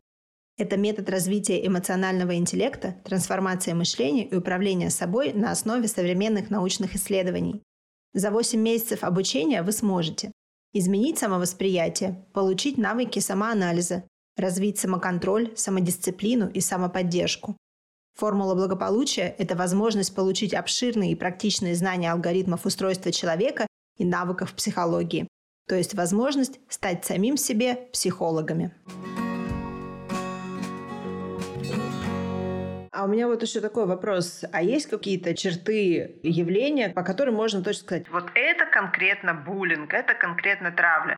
Это 0.58 0.76
метод 0.76 1.10
развития 1.10 1.66
эмоционального 1.66 2.36
интеллекта, 2.36 2.96
трансформации 3.06 3.74
мышления 3.74 4.28
и 4.28 4.36
управления 4.36 4.90
собой 4.90 5.32
на 5.32 5.52
основе 5.52 5.88
современных 5.88 6.50
научных 6.50 6.96
исследований. 6.96 7.62
За 8.14 8.32
8 8.32 8.60
месяцев 8.60 9.04
обучения 9.04 9.62
вы 9.62 9.72
сможете 9.72 10.32
изменить 10.74 11.18
самовосприятие, 11.18 12.26
получить 12.34 12.78
навыки 12.78 13.20
самоанализа, 13.20 14.04
развить 14.40 14.80
самоконтроль, 14.80 15.52
самодисциплину 15.56 16.50
и 16.50 16.60
самоподдержку. 16.60 17.58
Формула 18.16 18.56
благополучия– 18.56 19.34
это 19.38 19.56
возможность 19.56 20.14
получить 20.14 20.54
обширные 20.54 21.14
и 21.14 21.16
практичные 21.16 21.76
знания 21.76 22.12
алгоритмов 22.12 22.66
устройства 22.66 23.12
человека 23.12 23.68
и 23.98 24.06
навыков 24.06 24.54
психологии, 24.54 25.28
то 25.68 25.76
есть 25.76 25.94
возможность 25.94 26.60
стать 26.68 27.06
самим 27.06 27.38
себе 27.38 27.76
психологами. 27.94 28.74
А 33.00 33.06
у 33.06 33.08
меня 33.08 33.28
вот 33.28 33.42
еще 33.42 33.62
такой 33.62 33.86
вопрос. 33.86 34.44
А 34.52 34.62
есть 34.62 34.88
какие-то 34.88 35.34
черты 35.34 36.20
явления, 36.22 36.90
по 36.90 37.02
которым 37.02 37.36
можно 37.36 37.64
точно 37.64 37.84
сказать, 37.84 38.10
вот 38.10 38.26
это 38.36 38.66
конкретно 38.66 39.34
буллинг, 39.34 39.94
это 39.94 40.14
конкретно 40.16 40.74
травля? 40.74 41.16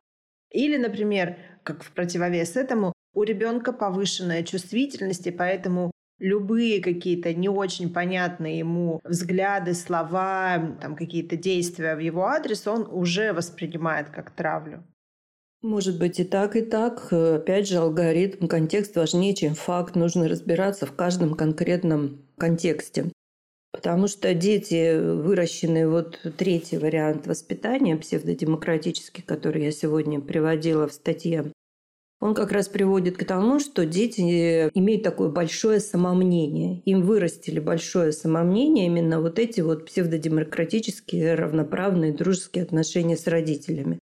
Или, 0.52 0.76
например, 0.76 1.36
как 1.64 1.82
в 1.82 1.90
противовес 1.90 2.56
этому, 2.56 2.92
у 3.14 3.22
ребенка 3.22 3.72
повышенная 3.72 4.42
чувствительность, 4.42 5.26
и 5.26 5.30
поэтому 5.30 5.90
любые 6.18 6.80
какие-то 6.80 7.34
не 7.34 7.48
очень 7.48 7.92
понятные 7.92 8.58
ему 8.58 9.00
взгляды, 9.04 9.74
слова, 9.74 10.76
там 10.80 10.96
какие-то 10.96 11.36
действия 11.36 11.96
в 11.96 11.98
его 11.98 12.26
адрес 12.26 12.66
он 12.66 12.86
уже 12.90 13.32
воспринимает 13.32 14.08
как 14.10 14.30
травлю. 14.30 14.84
Может 15.62 15.98
быть 15.98 16.18
и 16.18 16.24
так, 16.24 16.56
и 16.56 16.62
так. 16.62 17.12
Опять 17.12 17.68
же, 17.68 17.76
алгоритм, 17.76 18.48
контекст 18.48 18.96
важнее, 18.96 19.34
чем 19.34 19.54
факт. 19.54 19.94
Нужно 19.94 20.28
разбираться 20.28 20.86
в 20.86 20.92
каждом 20.92 21.34
конкретном 21.34 22.26
контексте. 22.36 23.12
Потому 23.72 24.08
что 24.08 24.34
дети, 24.34 24.98
выращенные 24.98 25.88
вот 25.88 26.20
третий 26.36 26.78
вариант 26.78 27.28
воспитания 27.28 27.96
псевдодемократический, 27.96 29.22
который 29.22 29.64
я 29.64 29.70
сегодня 29.70 30.20
приводила 30.20 30.88
в 30.88 30.92
статье 30.92 31.52
он 32.22 32.34
как 32.34 32.52
раз 32.52 32.68
приводит 32.68 33.16
к 33.16 33.24
тому, 33.24 33.58
что 33.58 33.84
дети 33.84 34.20
имеют 34.74 35.02
такое 35.02 35.28
большое 35.28 35.80
самомнение. 35.80 36.80
Им 36.84 37.02
вырастили 37.02 37.58
большое 37.58 38.12
самомнение 38.12 38.86
именно 38.86 39.20
вот 39.20 39.40
эти 39.40 39.60
вот 39.60 39.86
псевдодемократические, 39.86 41.34
равноправные, 41.34 42.12
дружеские 42.12 42.62
отношения 42.62 43.16
с 43.16 43.26
родителями. 43.26 43.98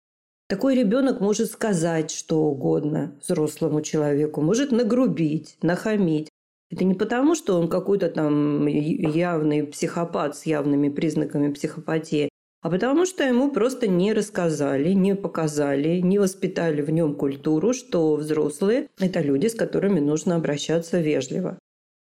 Такой 0.48 0.75
ребенок 0.75 1.20
может 1.20 1.48
сказать 1.52 2.10
что 2.10 2.40
угодно 2.40 3.14
взрослому 3.22 3.82
человеку, 3.82 4.40
может 4.40 4.72
нагрубить, 4.72 5.56
нахамить. 5.62 6.28
Это 6.72 6.84
не 6.84 6.94
потому, 6.94 7.37
что 7.37 7.56
он 7.56 7.68
какой-то 7.68 8.08
там 8.08 8.66
явный 8.66 9.62
психопат 9.62 10.37
с 10.37 10.44
явными 10.44 10.88
признаками 10.88 11.52
психопатии, 11.52 12.30
а 12.60 12.70
потому 12.70 13.06
что 13.06 13.24
ему 13.24 13.50
просто 13.50 13.86
не 13.86 14.12
рассказали, 14.12 14.92
не 14.92 15.14
показали, 15.14 16.00
не 16.00 16.18
воспитали 16.18 16.82
в 16.82 16.90
нем 16.90 17.14
культуру, 17.14 17.72
что 17.72 18.16
взрослые– 18.16 18.88
это 18.98 19.20
люди, 19.20 19.46
с 19.46 19.54
которыми 19.54 20.00
нужно 20.00 20.36
обращаться 20.36 21.00
вежливо. 21.00 21.58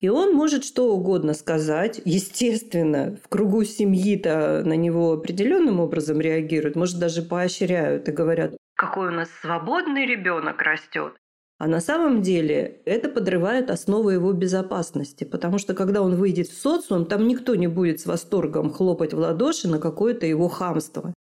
И 0.01 0.09
он 0.09 0.35
может 0.35 0.65
что 0.65 0.93
угодно 0.93 1.33
сказать. 1.33 2.03
Естественно, 2.05 3.17
в 3.23 3.29
кругу 3.29 3.63
семьи-то 3.63 4.63
на 4.65 4.75
него 4.75 5.13
определенным 5.13 5.79
образом 5.79 6.21
реагируют, 6.21 6.75
может, 6.75 6.99
даже 6.99 7.23
поощряют 7.23 8.09
и 8.09 8.13
говорят, 8.13 8.57
какой 8.75 9.09
у 9.09 9.13
нас 9.13 9.29
свободный 9.41 10.07
ребенок 10.07 10.61
растет. 10.61 11.15
А 11.63 11.69
на 11.69 11.81
самом 11.81 12.23
деле 12.23 12.81
это 12.87 13.09
подрывает 13.09 13.71
основы 13.71 14.15
его 14.15 14.33
безопасности, 14.33 15.23
потому 15.23 15.59
что 15.59 15.75
когда 15.75 16.03
он 16.03 16.17
выйдет 16.17 16.49
в 16.49 16.61
социум, 16.61 17.07
там 17.07 17.29
никто 17.29 17.55
не 17.55 17.69
будет 17.69 18.01
с 18.01 18.07
восторгом 18.07 18.73
хлопать 18.73 19.15
в 19.15 19.19
ладоши 19.21 19.69
на 19.69 19.79
какое-то 19.79 20.27
его 20.27 20.49
хамство. 20.49 21.15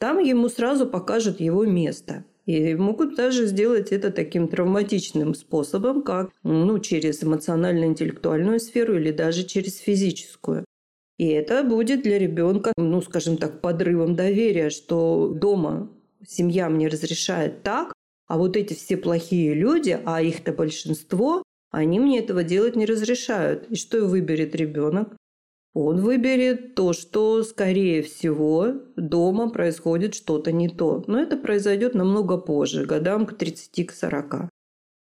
Там 0.00 0.20
ему 0.20 0.48
сразу 0.48 0.86
покажут 0.86 1.38
его 1.38 1.66
место. 1.66 2.24
И 2.46 2.74
могут 2.74 3.14
даже 3.14 3.44
сделать 3.44 3.92
это 3.92 4.10
таким 4.10 4.48
травматичным 4.48 5.34
способом, 5.34 6.00
как 6.00 6.30
ну, 6.42 6.78
через 6.78 7.22
эмоционально-интеллектуальную 7.22 8.60
сферу 8.60 8.96
или 8.96 9.12
даже 9.12 9.44
через 9.44 9.76
физическую. 9.76 10.64
И 11.18 11.28
это 11.28 11.62
будет 11.62 12.04
для 12.04 12.18
ребенка, 12.18 12.72
ну, 12.78 13.02
скажем 13.02 13.36
так, 13.36 13.60
подрывом 13.60 14.16
доверия, 14.16 14.70
что 14.70 15.28
дома 15.28 15.90
семья 16.26 16.70
мне 16.70 16.88
разрешает 16.88 17.62
так, 17.62 17.92
а 18.34 18.36
вот 18.36 18.56
эти 18.56 18.74
все 18.74 18.96
плохие 18.96 19.54
люди, 19.54 19.96
а 20.04 20.20
их-то 20.20 20.52
большинство, 20.52 21.44
они 21.70 22.00
мне 22.00 22.18
этого 22.18 22.42
делать 22.42 22.74
не 22.74 22.84
разрешают. 22.84 23.70
И 23.70 23.76
что 23.76 24.06
выберет 24.06 24.56
ребенок? 24.56 25.16
Он 25.72 26.00
выберет 26.00 26.74
то, 26.74 26.92
что, 26.94 27.44
скорее 27.44 28.02
всего, 28.02 28.72
дома 28.96 29.50
происходит 29.50 30.16
что-то 30.16 30.50
не 30.50 30.68
то. 30.68 31.04
Но 31.06 31.20
это 31.20 31.36
произойдет 31.36 31.94
намного 31.94 32.36
позже, 32.36 32.84
годам 32.84 33.24
к 33.24 33.34
30-40 33.34 34.48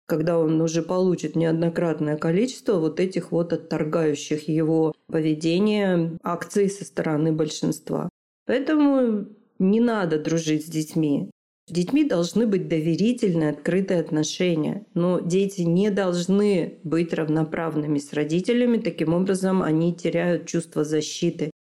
когда 0.07 0.41
он 0.41 0.61
уже 0.61 0.83
получит 0.83 1.37
неоднократное 1.37 2.17
количество 2.17 2.81
вот 2.81 2.99
этих 2.99 3.31
вот 3.31 3.53
отторгающих 3.53 4.49
его 4.49 4.93
поведения 5.07 6.19
акций 6.25 6.69
со 6.69 6.85
стороны 6.85 7.31
большинства. 7.31 8.09
Поэтому 8.45 9.27
не 9.61 9.79
надо 9.79 10.19
дружить 10.19 10.67
с 10.67 10.69
детьми 10.69 11.31
С 11.71 11.73
детьми 11.73 12.03
должны 12.03 12.49
быть 12.49 12.67
доверительные, 12.67 13.51
открытые 13.51 14.01
отношения. 14.01 14.87
Но 14.95 15.21
дети 15.21 15.61
не 15.61 15.91
должны 15.91 16.81
быть 16.83 17.15
равноправными 17.15 18.01
с 18.01 18.13
родителями. 18.13 18.79
Таким 18.79 19.15
образом, 19.15 19.63
они 19.63 19.95
теряют 19.95 20.49
чувство 20.49 20.83
защиты. 20.83 21.53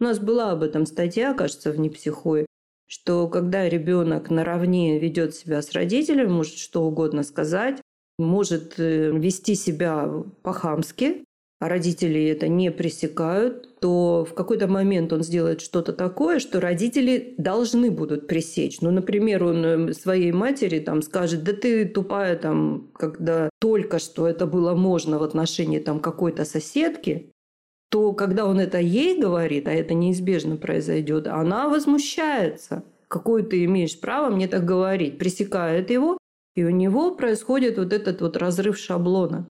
У 0.00 0.04
нас 0.04 0.18
была 0.18 0.52
об 0.52 0.62
этом 0.62 0.86
статья, 0.86 1.34
кажется, 1.34 1.72
в 1.72 1.78
«Непсихое», 1.78 2.46
что 2.86 3.28
когда 3.28 3.68
ребенок 3.68 4.30
наравне 4.30 4.98
ведет 4.98 5.34
себя 5.34 5.60
с 5.60 5.72
родителями, 5.72 6.28
может 6.28 6.56
что 6.56 6.84
угодно 6.84 7.22
сказать, 7.22 7.82
может 8.18 8.80
э, 8.80 9.10
вести 9.10 9.54
себя 9.56 10.10
по-хамски, 10.42 11.22
а 11.60 11.68
родители 11.68 12.24
это 12.24 12.48
не 12.48 12.70
пресекают, 12.70 13.78
то 13.80 14.24
в 14.24 14.32
какой-то 14.32 14.66
момент 14.66 15.12
он 15.12 15.22
сделает 15.22 15.60
что-то 15.60 15.92
такое, 15.92 16.38
что 16.38 16.58
родители 16.58 17.34
должны 17.36 17.90
будут 17.90 18.26
пресечь. 18.26 18.80
Ну, 18.80 18.90
например, 18.90 19.44
он 19.44 19.64
э, 19.64 19.92
своей 19.92 20.32
матери 20.32 20.78
там 20.80 21.02
скажет, 21.02 21.44
да 21.44 21.52
ты 21.52 21.84
тупая 21.84 22.36
там, 22.36 22.88
когда 22.94 23.50
только 23.60 23.98
что 23.98 24.26
это 24.26 24.46
было 24.46 24.74
можно 24.74 25.18
в 25.18 25.22
отношении 25.22 25.78
там 25.78 26.00
какой-то 26.00 26.46
соседки, 26.46 27.30
то 27.90 28.14
когда 28.14 28.46
он 28.46 28.58
это 28.58 28.78
ей 28.78 29.20
говорит, 29.20 29.68
а 29.68 29.72
это 29.72 29.92
неизбежно 29.92 30.56
произойдет, 30.56 31.26
она 31.26 31.68
возмущается. 31.68 32.84
Какое 33.08 33.42
ты 33.42 33.64
имеешь 33.64 34.00
право 34.00 34.34
мне 34.34 34.48
так 34.48 34.64
говорить? 34.64 35.18
Пресекает 35.18 35.90
его, 35.90 36.16
и 36.54 36.64
у 36.64 36.70
него 36.70 37.14
происходит 37.14 37.76
вот 37.76 37.92
этот 37.92 38.22
вот 38.22 38.38
разрыв 38.38 38.78
шаблона. 38.78 39.46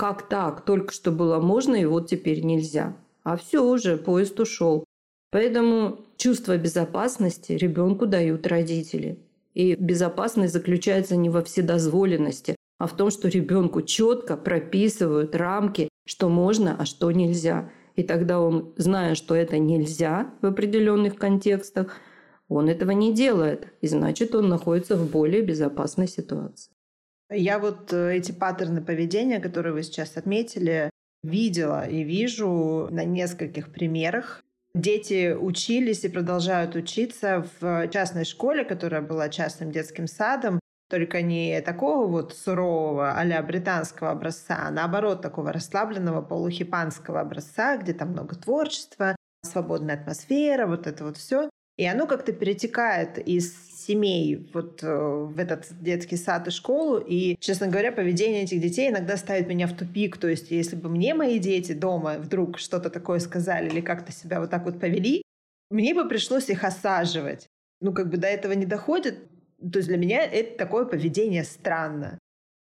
Как 0.00 0.30
так? 0.30 0.64
Только 0.64 0.94
что 0.94 1.10
было 1.10 1.40
можно, 1.40 1.74
и 1.74 1.84
вот 1.84 2.08
теперь 2.08 2.42
нельзя. 2.42 2.96
А 3.22 3.36
все 3.36 3.62
уже, 3.62 3.98
поезд 3.98 4.40
ушел. 4.40 4.84
Поэтому 5.30 5.98
чувство 6.16 6.56
безопасности 6.56 7.52
ребенку 7.52 8.06
дают 8.06 8.46
родители. 8.46 9.18
И 9.52 9.74
безопасность 9.74 10.54
заключается 10.54 11.16
не 11.16 11.28
во 11.28 11.42
вседозволенности, 11.42 12.56
а 12.78 12.86
в 12.86 12.96
том, 12.96 13.10
что 13.10 13.28
ребенку 13.28 13.82
четко 13.82 14.38
прописывают 14.38 15.36
рамки, 15.36 15.90
что 16.06 16.30
можно, 16.30 16.76
а 16.78 16.86
что 16.86 17.10
нельзя. 17.12 17.70
И 17.94 18.02
тогда 18.02 18.40
он, 18.40 18.72
зная, 18.78 19.14
что 19.14 19.34
это 19.34 19.58
нельзя 19.58 20.32
в 20.40 20.46
определенных 20.46 21.16
контекстах, 21.16 21.98
он 22.48 22.70
этого 22.70 22.92
не 22.92 23.12
делает. 23.12 23.68
И 23.82 23.86
значит, 23.86 24.34
он 24.34 24.48
находится 24.48 24.96
в 24.96 25.10
более 25.10 25.42
безопасной 25.42 26.08
ситуации. 26.08 26.72
Я 27.30 27.58
вот 27.58 27.92
э, 27.92 28.16
эти 28.16 28.32
паттерны 28.32 28.82
поведения, 28.82 29.38
которые 29.38 29.72
вы 29.72 29.82
сейчас 29.84 30.16
отметили, 30.16 30.90
видела 31.22 31.86
и 31.86 32.02
вижу 32.02 32.88
на 32.90 33.04
нескольких 33.04 33.72
примерах. 33.72 34.42
Дети 34.74 35.32
учились 35.32 36.04
и 36.04 36.08
продолжают 36.08 36.74
учиться 36.74 37.46
в 37.60 37.88
частной 37.88 38.24
школе, 38.24 38.64
которая 38.64 39.00
была 39.00 39.28
частным 39.28 39.70
детским 39.70 40.06
садом, 40.06 40.60
только 40.88 41.22
не 41.22 41.60
такого 41.60 42.06
вот 42.06 42.34
сурового 42.34 43.12
а 43.12 43.42
британского 43.42 44.10
образца, 44.10 44.58
а 44.66 44.70
наоборот 44.70 45.22
такого 45.22 45.52
расслабленного 45.52 46.22
полухипанского 46.22 47.20
образца, 47.20 47.76
где 47.76 47.92
там 47.92 48.10
много 48.10 48.34
творчества, 48.34 49.14
свободная 49.42 49.96
атмосфера, 49.96 50.66
вот 50.66 50.86
это 50.86 51.04
вот 51.04 51.16
все. 51.16 51.48
И 51.76 51.86
оно 51.86 52.06
как-то 52.06 52.32
перетекает 52.32 53.18
из 53.18 53.69
семей 53.90 54.48
вот 54.52 54.82
э, 54.82 54.86
в 54.86 55.38
этот 55.38 55.66
детский 55.80 56.16
сад 56.16 56.46
и 56.48 56.50
школу. 56.50 56.98
И, 56.98 57.36
честно 57.40 57.66
говоря, 57.66 57.92
поведение 57.92 58.44
этих 58.44 58.60
детей 58.60 58.90
иногда 58.90 59.16
ставит 59.16 59.48
меня 59.48 59.66
в 59.66 59.76
тупик. 59.76 60.16
То 60.16 60.28
есть, 60.28 60.50
если 60.50 60.76
бы 60.76 60.88
мне 60.88 61.14
мои 61.14 61.38
дети 61.38 61.72
дома 61.72 62.16
вдруг 62.18 62.58
что-то 62.58 62.90
такое 62.90 63.18
сказали 63.18 63.68
или 63.68 63.80
как-то 63.80 64.12
себя 64.12 64.40
вот 64.40 64.50
так 64.50 64.64
вот 64.64 64.78
повели, 64.80 65.22
мне 65.70 65.94
бы 65.94 66.08
пришлось 66.08 66.48
их 66.50 66.64
осаживать. 66.64 67.46
Ну, 67.80 67.92
как 67.92 68.10
бы 68.10 68.16
до 68.16 68.28
этого 68.28 68.52
не 68.52 68.66
доходит. 68.66 69.18
То 69.58 69.78
есть 69.78 69.88
для 69.88 69.98
меня 69.98 70.22
это 70.24 70.56
такое 70.56 70.84
поведение 70.84 71.44
странно. 71.44 72.18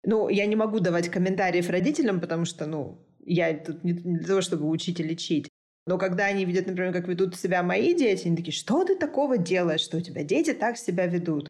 Ну, 0.06 0.30
я 0.30 0.46
не 0.46 0.56
могу 0.56 0.80
давать 0.80 1.10
комментариев 1.10 1.70
родителям, 1.70 2.20
потому 2.20 2.46
что, 2.46 2.65
ну, 2.65 3.00
я 3.25 3.58
тут 3.58 3.84
не 3.84 3.94
для 3.94 4.27
того, 4.27 4.42
чтобы 4.42 4.68
учить 4.68 5.00
и 5.00 5.03
лечить. 5.03 5.50
Но 5.86 5.98
когда 5.98 6.25
они 6.25 6.46
видят, 6.46 6.68
например, 6.68 6.94
как 6.94 7.08
ведут 7.08 7.36
себя 7.36 7.62
мои 7.62 7.94
дети, 7.94 8.28
они 8.28 8.38
такие, 8.38 8.54
что 8.54 8.86
ты 8.86 8.96
такого 8.96 9.38
делаешь, 9.38 9.82
что 9.82 9.98
у 9.98 10.02
тебя 10.02 10.24
дети 10.24 10.54
так 10.54 10.78
себя 10.78 11.08
ведут? 11.08 11.50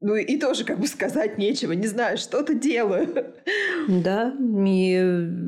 Ну 0.00 0.16
и 0.16 0.38
тоже 0.38 0.64
как 0.64 0.80
бы 0.80 0.86
сказать 0.86 1.38
нечего, 1.38 1.72
не 1.72 1.86
знаю, 1.86 2.18
что-то 2.18 2.54
делаю. 2.54 3.34
Да, 3.86 4.34
и 4.66 4.92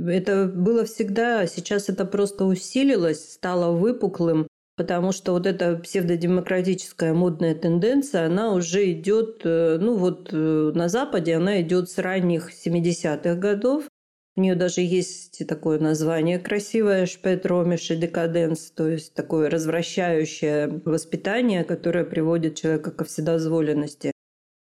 это 0.08 0.46
было 0.46 0.84
всегда, 0.84 1.40
а 1.40 1.46
сейчас 1.46 1.88
это 1.88 2.04
просто 2.04 2.44
усилилось, 2.44 3.32
стало 3.32 3.74
выпуклым, 3.74 4.46
потому 4.76 5.12
что 5.12 5.32
вот 5.32 5.46
эта 5.46 5.76
псевдодемократическая 5.76 7.14
модная 7.14 7.54
тенденция, 7.54 8.26
она 8.26 8.52
уже 8.52 8.92
идет, 8.92 9.40
э, 9.44 9.78
ну 9.80 9.96
вот 9.96 10.28
э, 10.32 10.72
на 10.74 10.90
Западе 10.90 11.36
она 11.36 11.62
идет 11.62 11.88
с 11.88 11.96
ранних 11.96 12.50
70-х 12.52 13.36
годов, 13.36 13.84
у 14.36 14.40
нее 14.40 14.54
даже 14.54 14.82
есть 14.82 15.46
такое 15.48 15.78
название 15.78 16.38
красивое 16.38 17.06
«Шпетромиш 17.06 17.90
и 17.90 17.96
декаденс», 17.96 18.70
то 18.70 18.86
есть 18.86 19.14
такое 19.14 19.48
развращающее 19.48 20.82
воспитание, 20.84 21.64
которое 21.64 22.04
приводит 22.04 22.56
человека 22.56 22.90
ко 22.90 23.04
вседозволенности. 23.04 24.12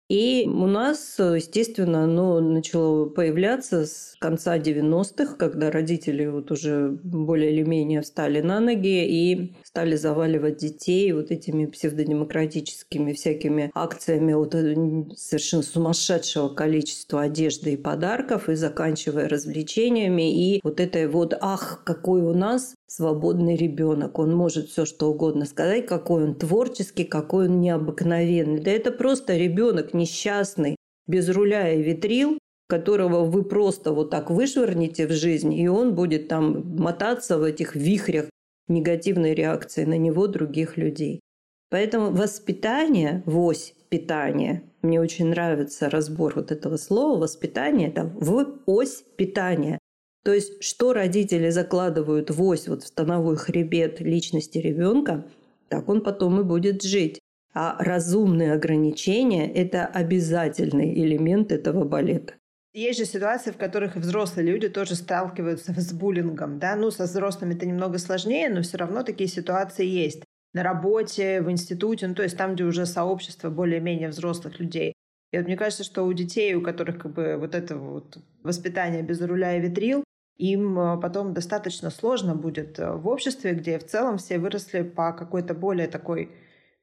И 0.08 0.48
у 0.48 0.68
нас, 0.68 1.16
естественно, 1.18 2.04
оно 2.04 2.40
начало 2.40 3.10
появляться 3.10 3.88
с 3.88 4.16
конца 4.20 4.60
90-х, 4.60 5.36
когда 5.36 5.72
родители 5.72 6.28
вот 6.28 6.52
уже 6.52 6.90
более 7.04 7.52
или 7.52 7.64
менее 7.64 8.02
встали 8.02 8.42
на 8.42 8.60
ноги 8.60 9.04
и 9.04 9.56
стали 9.64 9.96
заваливать 9.96 10.58
детей 10.58 11.12
вот 11.12 11.32
этими 11.32 11.66
псевдодемократическими 11.66 13.14
всякими 13.14 13.72
акциями 13.74 14.34
вот 14.34 14.54
э, 14.54 14.76
совершенно 15.16 15.64
сумасшедшего 15.64 16.50
количества 16.50 17.24
одежды 17.24 17.74
и 17.74 17.78
подарков, 17.78 18.48
и 18.48 18.54
заканчивая 18.54 19.28
развлечениями, 19.28 20.56
и 20.56 20.62
вот 20.64 20.80
этой 20.80 21.08
вот 21.08 21.36
«ах, 21.42 21.82
какой 21.84 22.22
у 22.22 22.34
нас 22.36 22.76
свободный 22.88 23.56
ребенок. 23.56 24.20
Он 24.20 24.34
может 24.34 24.70
все 24.70 24.86
что 24.86 25.10
угодно 25.10 25.46
сказать, 25.46 25.86
какой 25.86 26.24
он 26.24 26.36
творческий, 26.36 27.04
какой 27.04 27.48
он 27.48 27.60
необыкновенный. 27.60 28.62
Да 28.62 28.72
это 28.72 28.92
просто 28.92 29.36
ребенок 29.36 29.94
несчастный, 29.96 30.76
без 31.08 31.30
руля 31.30 31.74
и 31.74 31.82
ветрил, 31.82 32.38
которого 32.68 33.26
вы 33.26 33.44
просто 33.44 33.92
вот 33.92 34.10
так 34.10 34.30
вышвырнете 34.30 35.08
в 35.08 35.12
жизнь, 35.12 35.54
и 35.54 35.68
он 35.68 35.96
будет 35.96 36.28
там 36.28 36.76
мотаться 36.78 37.38
в 37.38 37.44
этих 37.44 37.76
вихрях 37.76 38.30
негативной 38.68 39.34
реакции 39.34 39.86
на 39.86 39.98
него 39.98 40.28
других 40.28 40.78
людей. 40.78 41.22
Поэтому 41.70 42.12
воспитание, 42.12 43.24
вось 43.26 43.74
питание, 43.90 44.64
мне 44.82 45.02
очень 45.02 45.28
нравится 45.28 45.90
разбор 45.90 46.34
вот 46.36 46.52
этого 46.52 46.78
слова, 46.78 47.20
воспитание, 47.20 47.90
это 47.90 48.06
в 48.16 48.60
ось 48.66 49.04
питания. 49.18 49.80
То 50.24 50.34
есть, 50.34 50.64
что 50.64 50.94
родители 50.94 51.50
закладывают 51.50 52.32
в 52.32 52.42
ось, 52.42 52.68
вот 52.68 52.84
в 52.84 52.88
становой 52.88 53.36
хребет 53.36 54.00
личности 54.00 54.58
ребенка, 54.58 55.26
так 55.70 55.88
он 55.88 56.02
потом 56.02 56.42
и 56.42 56.44
будет 56.44 56.82
жить. 56.82 57.20
А 57.58 57.78
разумные 57.80 58.52
ограничения– 58.52 59.50
это 59.54 59.86
обязательный 59.86 60.94
элемент 60.94 61.54
этого 61.54 61.86
балета. 61.86 62.34
Есть 62.74 63.00
же 63.00 63.06
ситуации, 63.06 63.52
в 63.52 63.58
которых 63.58 63.96
взрослые 63.96 64.46
люди 64.52 64.68
тоже 64.68 64.96
сталкиваются 64.96 65.74
с 65.80 65.94
буллингом. 65.94 66.60
Да? 66.60 66.76
Ну, 66.76 66.92
со 66.92 67.06
взрослыми 67.06 67.54
это 67.54 67.66
немного 67.66 67.98
сложнее, 67.98 68.50
но 68.50 68.62
все 68.62 68.78
равно 68.78 69.04
такие 69.04 69.30
ситуации 69.30 69.86
есть. 69.86 70.24
На 70.54 70.64
работе, 70.64 71.42
в 71.42 71.50
институте, 71.50 72.08
ну, 72.08 72.16
то 72.16 72.24
есть 72.24 72.38
там, 72.38 72.56
где 72.56 72.66
уже 72.66 72.86
сообщество 72.86 73.50
более-менее 73.50 74.10
взрослых 74.10 74.60
людей. 74.60 74.94
И 75.32 75.38
вот 75.38 75.48
мне 75.48 75.56
кажется, 75.56 75.86
что 75.86 76.04
у 76.04 76.12
детей, 76.12 76.54
у 76.56 76.62
которых 76.62 76.98
как 76.98 77.14
бы 77.14 77.38
вот 77.40 77.56
это 77.56 77.78
вот 77.78 78.18
воспитание 78.44 79.02
без 79.02 79.22
руля 79.22 79.56
и 79.56 79.62
ветрил, 79.62 80.04
им 80.38 80.78
э, 80.78 81.00
потом 81.00 81.34
достаточно 81.34 81.90
сложно 81.90 82.36
будет 82.36 82.80
э, 82.80 82.92
в 82.92 83.08
обществе, 83.08 83.54
где 83.54 83.80
в 83.80 83.86
целом 83.86 84.18
все 84.18 84.40
выросли 84.40 84.82
по 84.82 85.14
какой-то 85.14 85.54
более 85.54 85.88
такой 85.88 86.32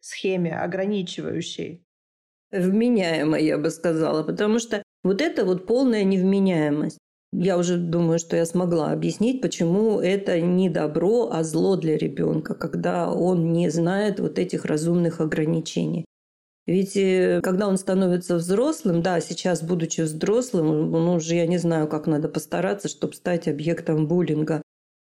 схеме 0.04 0.58
ограничивающей. 0.58 1.84
Вменяемой, 2.50 3.44
я 3.44 3.56
бы 3.56 3.70
сказала, 3.70 4.22
потому 4.22 4.58
что 4.58 4.82
вот 5.02 5.22
это 5.22 5.44
вот 5.44 5.66
полная 5.66 6.04
невменяемость. 6.04 6.98
Я 7.32 7.56
уже 7.56 7.78
думаю, 7.78 8.18
что 8.18 8.36
я 8.36 8.44
смогла 8.44 8.92
объяснить, 8.92 9.40
почему 9.40 10.00
это 10.00 10.38
не 10.38 10.68
добро, 10.68 11.30
а 11.32 11.42
зло 11.44 11.76
для 11.76 11.96
ребенка, 11.96 12.54
когда 12.54 13.10
он 13.10 13.54
не 13.54 13.70
знает 13.70 14.20
вот 14.20 14.38
этих 14.38 14.66
разумных 14.66 15.22
ограничений. 15.22 16.04
Ведь 16.66 16.96
э, 16.96 17.40
когда 17.42 17.68
он 17.68 17.78
становится 17.78 18.36
взрослым, 18.36 19.02
да, 19.02 19.20
сейчас, 19.20 19.62
будучи 19.62 20.02
взрослым, 20.02 20.94
он 20.94 21.08
уже, 21.08 21.34
я 21.34 21.46
не 21.46 21.58
знаю, 21.58 21.88
как 21.88 22.06
надо 22.06 22.28
постараться, 22.28 22.88
чтобы 22.88 23.14
стать 23.14 23.48
объектом 23.48 24.06
буллинга. 24.06 24.62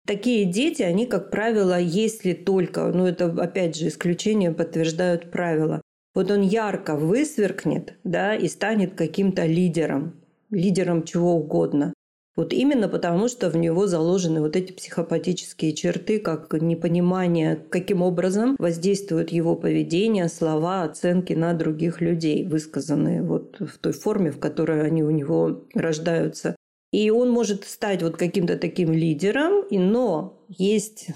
Такие 0.09 0.47
дети, 0.47 0.81
они, 0.81 1.05
как 1.05 1.31
правило, 1.31 1.79
если 1.79 2.33
только, 2.33 2.87
ну 2.87 3.05
это 3.05 3.27
опять 3.27 3.77
же 3.77 3.89
исключение 3.89 4.53
подтверждают 4.53 5.31
правила, 5.31 5.83
вот 6.15 6.31
он 6.31 6.41
ярко 6.41 6.97
высверкнет, 6.97 7.99
да, 8.05 8.35
и 8.35 8.49
станет 8.49 8.95
каким-то 8.95 9.45
лидером, 9.45 10.15
лидером 10.49 11.03
чего 11.03 11.35
угодно. 11.35 11.93
Вот 12.37 12.55
именно 12.55 12.89
потому, 12.89 13.29
что 13.29 13.51
в 13.51 13.59
него 13.59 13.87
заложены 13.87 14.41
вот 14.41 14.57
эти 14.57 14.73
психопатические 14.73 15.75
черты, 15.75 16.21
как 16.21 16.55
непонимание, 16.55 17.57
каким 17.57 18.01
образом 18.01 18.57
воздействует 18.59 19.31
его 19.31 19.57
поведение, 19.57 20.31
слова, 20.31 20.85
оценки 20.85 21.35
на 21.35 21.53
других 21.53 22.01
людей, 22.01 22.47
высказанные 22.47 23.23
вот 23.23 23.57
в 23.61 23.77
той 23.77 23.93
форме, 23.93 24.31
в 24.31 24.39
которой 24.39 24.87
они 24.87 25.03
у 25.03 25.11
него 25.11 25.65
рождаются. 25.75 26.57
И 26.91 27.11
он 27.11 27.31
может 27.31 27.65
стать 27.65 28.03
вот 28.03 28.17
каким-то 28.17 28.57
таким 28.57 28.93
лидером, 28.93 29.65
но 29.71 30.43
есть 30.49 31.09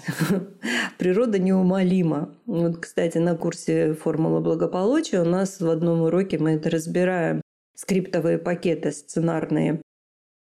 природа 0.99 1.39
неумолима. 1.39 2.37
Вот, 2.45 2.77
кстати, 2.77 3.17
на 3.17 3.35
курсе 3.35 3.93
«Формула 3.95 4.39
благополучия» 4.39 5.21
у 5.21 5.25
нас 5.25 5.59
в 5.59 5.67
одном 5.67 6.01
уроке 6.01 6.37
мы 6.37 6.51
это 6.51 6.69
разбираем. 6.69 7.41
Скриптовые 7.75 8.37
пакеты 8.37 8.91
сценарные. 8.91 9.81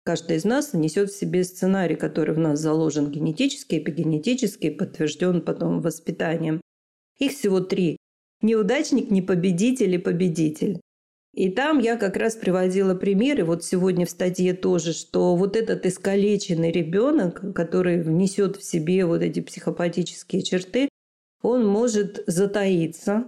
Каждый 0.05 0.37
из 0.37 0.45
нас 0.45 0.75
несет 0.75 1.11
в 1.11 1.18
себе 1.18 1.45
сценарий, 1.45 1.95
который 1.95 2.35
в 2.35 2.38
нас 2.38 2.61
заложен 2.61 3.11
генетически, 3.11 3.79
эпигенетически, 3.79 4.68
подтвержден 4.68 5.40
потом 5.40 5.81
воспитанием. 5.81 6.61
Их 7.18 7.33
всего 7.33 7.61
три. 7.61 7.97
Неудачник, 8.42 9.11
непобедитель 9.11 9.95
и 9.95 9.99
победитель. 9.99 10.81
И 11.35 11.51
там 11.51 11.79
я 11.79 11.97
как 11.97 12.16
раз 12.16 12.37
приводила 12.37 12.95
примеры, 12.95 13.45
вот 13.45 13.64
сегодня 13.64 14.05
в 14.05 14.11
статье 14.11 14.53
тоже, 14.53 14.92
что 14.92 15.35
вот 15.35 15.57
этот 15.57 15.87
искалеченный 15.87 16.71
ребенок, 16.71 17.55
который 17.55 18.03
внесет 18.03 18.57
в 18.57 18.62
себе 18.62 19.07
вот 19.07 19.23
эти 19.23 19.40
психопатические 19.40 20.42
черты, 20.42 20.88
он 21.40 21.66
может 21.66 22.23
затаиться, 22.27 23.25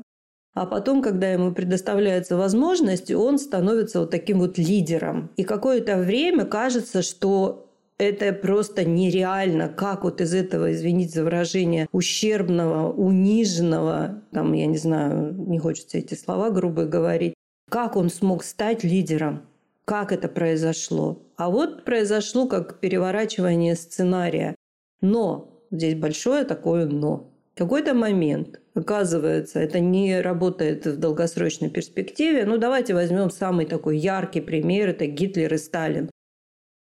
а 0.55 0.67
потом, 0.67 1.03
когда 1.03 1.33
ему 1.33 1.53
предоставляется 1.53 2.37
возможность, 2.37 3.11
он 3.11 3.39
становится 3.39 4.01
вот 4.01 4.11
таким 4.11 4.39
вот 4.39 4.59
лидером. 4.59 5.31
И 5.37 5.43
какое-то 5.43 5.97
время 5.97 6.45
кажется, 6.45 7.03
что 7.03 7.67
это 7.99 8.33
просто 8.33 8.85
нереально, 8.85 9.69
как 9.69 10.05
вот 10.05 10.21
из 10.21 10.35
этого, 10.35 10.73
извините 10.73 11.15
за 11.15 11.25
выражение, 11.25 11.89
ущербного, 11.91 12.93
униженного, 12.93 14.23
там, 14.33 14.53
я 14.53 14.67
не 14.67 14.79
знаю, 14.79 15.35
не 15.35 15.59
хочется 15.59 15.99
эти 15.99 16.15
слова 16.15 16.51
грубо 16.51 16.85
говорить, 16.85 17.35
как 17.71 17.97
он 17.97 18.11
смог 18.11 18.45
стать 18.45 18.85
лидером? 18.85 19.47
Как 19.85 20.13
это 20.13 20.29
произошло? 20.29 21.23
А 21.37 21.51
вот 21.51 21.85
произошло 21.85 22.47
как 22.47 22.81
переворачивание 22.81 23.75
сценария. 23.75 24.55
Но, 25.01 25.61
здесь 25.71 25.95
большое 25.95 26.45
такое 26.45 26.87
но. 26.87 27.31
В 27.55 27.59
какой-то 27.59 27.95
момент, 27.95 28.61
оказывается, 28.75 29.61
это 29.61 29.79
не 29.81 30.21
работает 30.21 30.87
в 30.87 30.99
долгосрочной 30.99 31.71
перспективе. 31.71 32.45
Ну, 32.47 32.59
давайте 32.59 32.95
возьмем 32.95 33.31
самый 33.31 33.67
такой 33.67 33.99
яркий 33.99 34.41
пример. 34.41 34.89
Это 34.89 35.07
Гитлер 35.07 35.53
и 35.53 35.59
Сталин. 35.59 36.11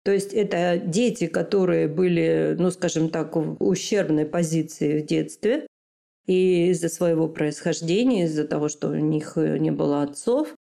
То 0.04 0.12
есть 0.12 0.34
это 0.34 0.82
дети, 0.84 1.28
которые 1.28 1.88
были, 1.88 2.56
ну, 2.58 2.72
скажем 2.72 3.10
так, 3.10 3.36
в 3.36 3.58
ущербной 3.60 4.26
позиции 4.26 5.02
в 5.02 5.06
детстве. 5.06 5.68
И 6.26 6.70
из-за 6.70 6.90
своего 6.90 7.28
происхождения, 7.28 8.26
из-за 8.26 8.48
того, 8.48 8.70
что 8.70 8.90
у 8.90 8.96
них 8.96 9.36
не 9.36 9.72
было 9.72 10.04
отцов, 10.04 10.56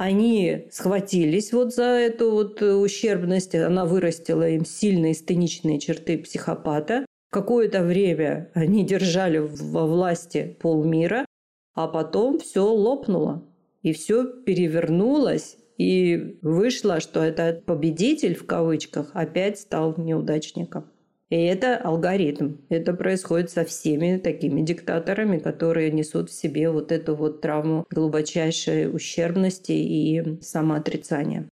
они 0.00 0.66
схватились 0.70 1.52
вот 1.52 1.74
за 1.74 1.82
эту 1.82 2.30
вот 2.30 2.62
ущербность, 2.62 3.54
она 3.54 3.84
вырастила 3.84 4.48
им 4.48 4.64
сильные 4.64 5.12
стеничные 5.12 5.78
черты 5.78 6.16
психопата. 6.16 7.04
Какое-то 7.30 7.82
время 7.82 8.50
они 8.54 8.82
держали 8.82 9.36
во 9.36 9.86
власти 9.86 10.56
полмира, 10.58 11.26
а 11.74 11.86
потом 11.86 12.38
все 12.38 12.64
лопнуло. 12.64 13.46
И 13.82 13.92
все 13.92 14.24
перевернулось, 14.24 15.58
и 15.76 16.38
вышло, 16.40 17.00
что 17.00 17.22
этот 17.22 17.66
победитель 17.66 18.34
в 18.34 18.46
кавычках 18.46 19.10
опять 19.12 19.58
стал 19.58 19.96
неудачником. 19.98 20.86
И 21.30 21.36
это 21.36 21.76
алгоритм. 21.76 22.56
Это 22.68 22.92
происходит 22.92 23.50
со 23.50 23.64
всеми 23.64 24.18
такими 24.18 24.62
диктаторами, 24.62 25.38
которые 25.38 25.92
несут 25.92 26.28
в 26.28 26.34
себе 26.34 26.70
вот 26.70 26.90
эту 26.90 27.14
вот 27.14 27.40
травму 27.40 27.86
глубочайшей 27.90 28.92
ущербности 28.92 29.72
и 29.72 30.40
самоотрицания. 30.42 31.48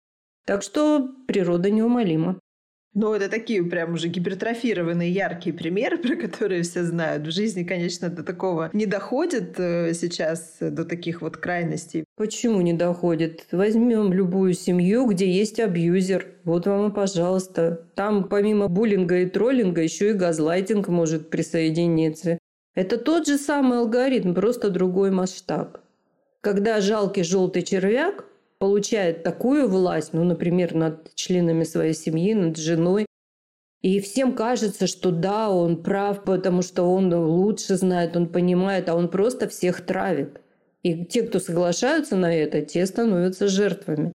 Так 0.45 0.63
что 0.63 1.07
природа 1.27 1.69
неумолима. 1.69 2.39
Ну, 2.93 3.13
это 3.13 3.29
такие 3.29 3.63
прям 3.63 3.93
уже 3.93 4.07
гипертрофированные 4.07 5.11
яркие 5.11 5.55
примеры, 5.55 5.97
про 5.99 6.15
которые 6.15 6.63
все 6.63 6.83
знают. 6.83 7.27
В 7.27 7.31
жизни, 7.31 7.63
конечно, 7.63 8.09
до 8.09 8.23
такого 8.23 8.69
не 8.73 8.85
доходит 8.85 9.59
э, 9.59 9.93
сейчас, 9.93 10.57
э, 10.59 10.69
до 10.69 10.83
таких 10.83 11.21
вот 11.21 11.37
крайностей. 11.37 12.05
Почему 12.15 12.61
не 12.61 12.73
доходит? 12.73 13.45
Возьмем 13.51 14.13
любую 14.13 14.53
семью, 14.53 15.05
где 15.07 15.31
есть 15.31 15.59
абьюзер. 15.59 16.25
Вот 16.43 16.65
вам 16.65 16.89
и 16.89 16.93
пожалуйста. 16.93 17.85
Там 17.95 18.23
помимо 18.23 18.67
буллинга 18.67 19.19
и 19.19 19.25
троллинга 19.27 19.81
еще 19.81 20.11
и 20.11 20.13
газлайтинг 20.13 20.87
может 20.87 21.29
присоединиться. 21.29 22.39
Это 22.73 22.97
тот 22.97 23.27
же 23.27 23.37
самый 23.37 23.79
алгоритм, 23.79 24.33
просто 24.33 24.69
другой 24.69 25.11
масштаб. 25.11 25.79
Когда 26.41 26.79
жалкий 26.79 27.23
желтый 27.23 27.63
червяк 27.63 28.26
получает 28.59 29.23
такую 29.23 29.67
власть, 29.67 30.13
ну, 30.13 30.23
например, 30.23 30.73
над 30.73 31.13
членами 31.15 31.63
своей 31.63 31.93
семьи, 31.93 32.33
над 32.33 32.57
женой, 32.57 33.05
и 33.81 33.99
всем 33.99 34.35
кажется, 34.35 34.87
что 34.87 35.11
да, 35.11 35.49
он 35.49 35.83
прав, 35.83 36.23
потому 36.23 36.61
что 36.61 36.83
он 36.83 37.13
лучше 37.13 37.75
знает, 37.75 38.15
он 38.17 38.27
понимает, 38.27 38.89
а 38.89 38.95
он 38.95 39.09
просто 39.09 39.47
всех 39.47 39.85
травит. 39.85 40.41
И 40.83 41.05
те, 41.05 41.23
кто 41.23 41.39
соглашаются 41.39 42.15
на 42.15 42.33
это, 42.33 42.61
те 42.61 42.85
становятся 42.85 43.47
жертвами. 43.47 44.13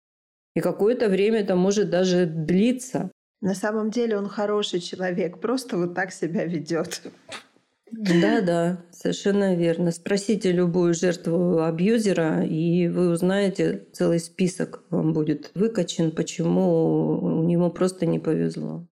И 0.56 0.60
какое-то 0.60 1.10
время 1.10 1.42
это 1.42 1.56
может 1.56 1.90
даже 1.90 2.26
длиться. 2.26 3.12
На 3.42 3.56
самом 3.56 3.92
деле 3.92 4.18
он 4.18 4.28
хороший 4.28 4.80
человек, 4.80 5.40
просто 5.40 5.78
вот 5.78 5.96
так 5.96 6.12
себя 6.12 6.46
ведет. 6.46 7.02
Да, 7.92 8.42
да, 8.42 8.86
совершенно 8.92 9.56
верно. 9.56 9.92
Спросите 9.92 10.52
любую 10.52 10.94
жертву 10.94 11.62
абьюзера, 11.62 12.44
и 12.44 12.88
вы 12.88 13.10
узнаете 13.12 13.88
целый 13.94 14.20
список 14.20 14.84
вам 14.90 15.14
будет 15.14 15.52
выкачен, 15.56 16.12
почему 16.12 17.48
ему 17.50 17.70
просто 17.70 18.06
не 18.06 18.20
повезло. 18.20 18.88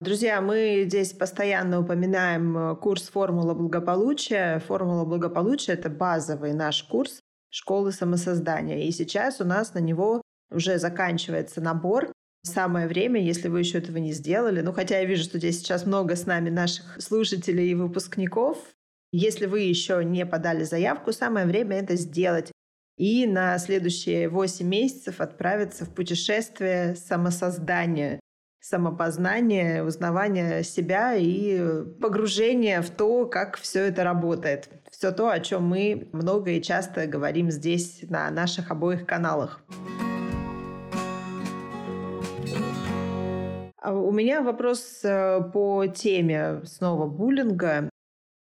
Друзья, 0.00 0.42
мы 0.42 0.84
здесь 0.86 1.14
постоянно 1.14 1.80
упоминаем 1.80 2.76
курс 2.76 3.08
«Формула 3.08 3.54
благополучия». 3.54 4.58
«Формула 4.60 5.06
благополучия»— 5.06 5.72
это 5.74 5.88
базовый 5.88 6.52
наш 6.52 6.82
курс 6.82 7.20
школы 7.48 7.92
самосоздания. 7.92 8.84
И 8.84 8.90
сейчас 8.90 9.40
у 9.40 9.44
нас 9.44 9.72
на 9.72 9.78
него 9.78 10.20
уже 10.50 10.78
заканчивается 10.78 11.62
набор. 11.62 12.12
Самое 12.46 12.86
время, 12.86 13.20
если 13.20 13.48
вы 13.48 13.58
еще 13.58 13.78
этого 13.78 13.96
не 13.96 14.12
сделали. 14.12 14.60
Ну, 14.60 14.72
хотя 14.72 15.00
я 15.00 15.04
вижу, 15.04 15.24
что 15.24 15.38
здесь 15.38 15.58
сейчас 15.58 15.84
много 15.84 16.14
с 16.14 16.26
нами 16.26 16.48
наших 16.48 17.02
слушателей 17.02 17.72
и 17.72 17.74
выпускников. 17.74 18.58
Если 19.10 19.46
вы 19.46 19.60
еще 19.60 20.04
не 20.04 20.24
подали 20.24 20.62
заявку, 20.62 21.12
самое 21.12 21.46
время 21.46 21.78
это 21.78 21.96
сделать. 21.96 22.52
И 22.98 23.26
на 23.26 23.58
следующие 23.58 24.28
8 24.28 24.64
месяцев 24.64 25.20
отправиться 25.20 25.84
в 25.84 25.90
путешествие 25.92 26.94
самосоздания, 26.94 28.20
самопознание, 28.60 29.82
узнавание 29.82 30.62
себя 30.62 31.14
и 31.16 31.84
погружение 32.00 32.80
в 32.80 32.90
то, 32.90 33.26
как 33.26 33.58
все 33.58 33.86
это 33.86 34.04
работает. 34.04 34.68
Все 34.92 35.10
то, 35.10 35.30
о 35.30 35.40
чем 35.40 35.64
мы 35.64 36.08
много 36.12 36.52
и 36.52 36.62
часто 36.62 37.08
говорим 37.08 37.50
здесь 37.50 38.04
на 38.08 38.30
наших 38.30 38.70
обоих 38.70 39.04
каналах. 39.04 39.60
У 43.92 44.10
меня 44.12 44.42
вопрос 44.42 45.00
э, 45.04 45.40
по 45.52 45.86
теме 45.86 46.62
снова 46.64 47.06
буллинга. 47.06 47.88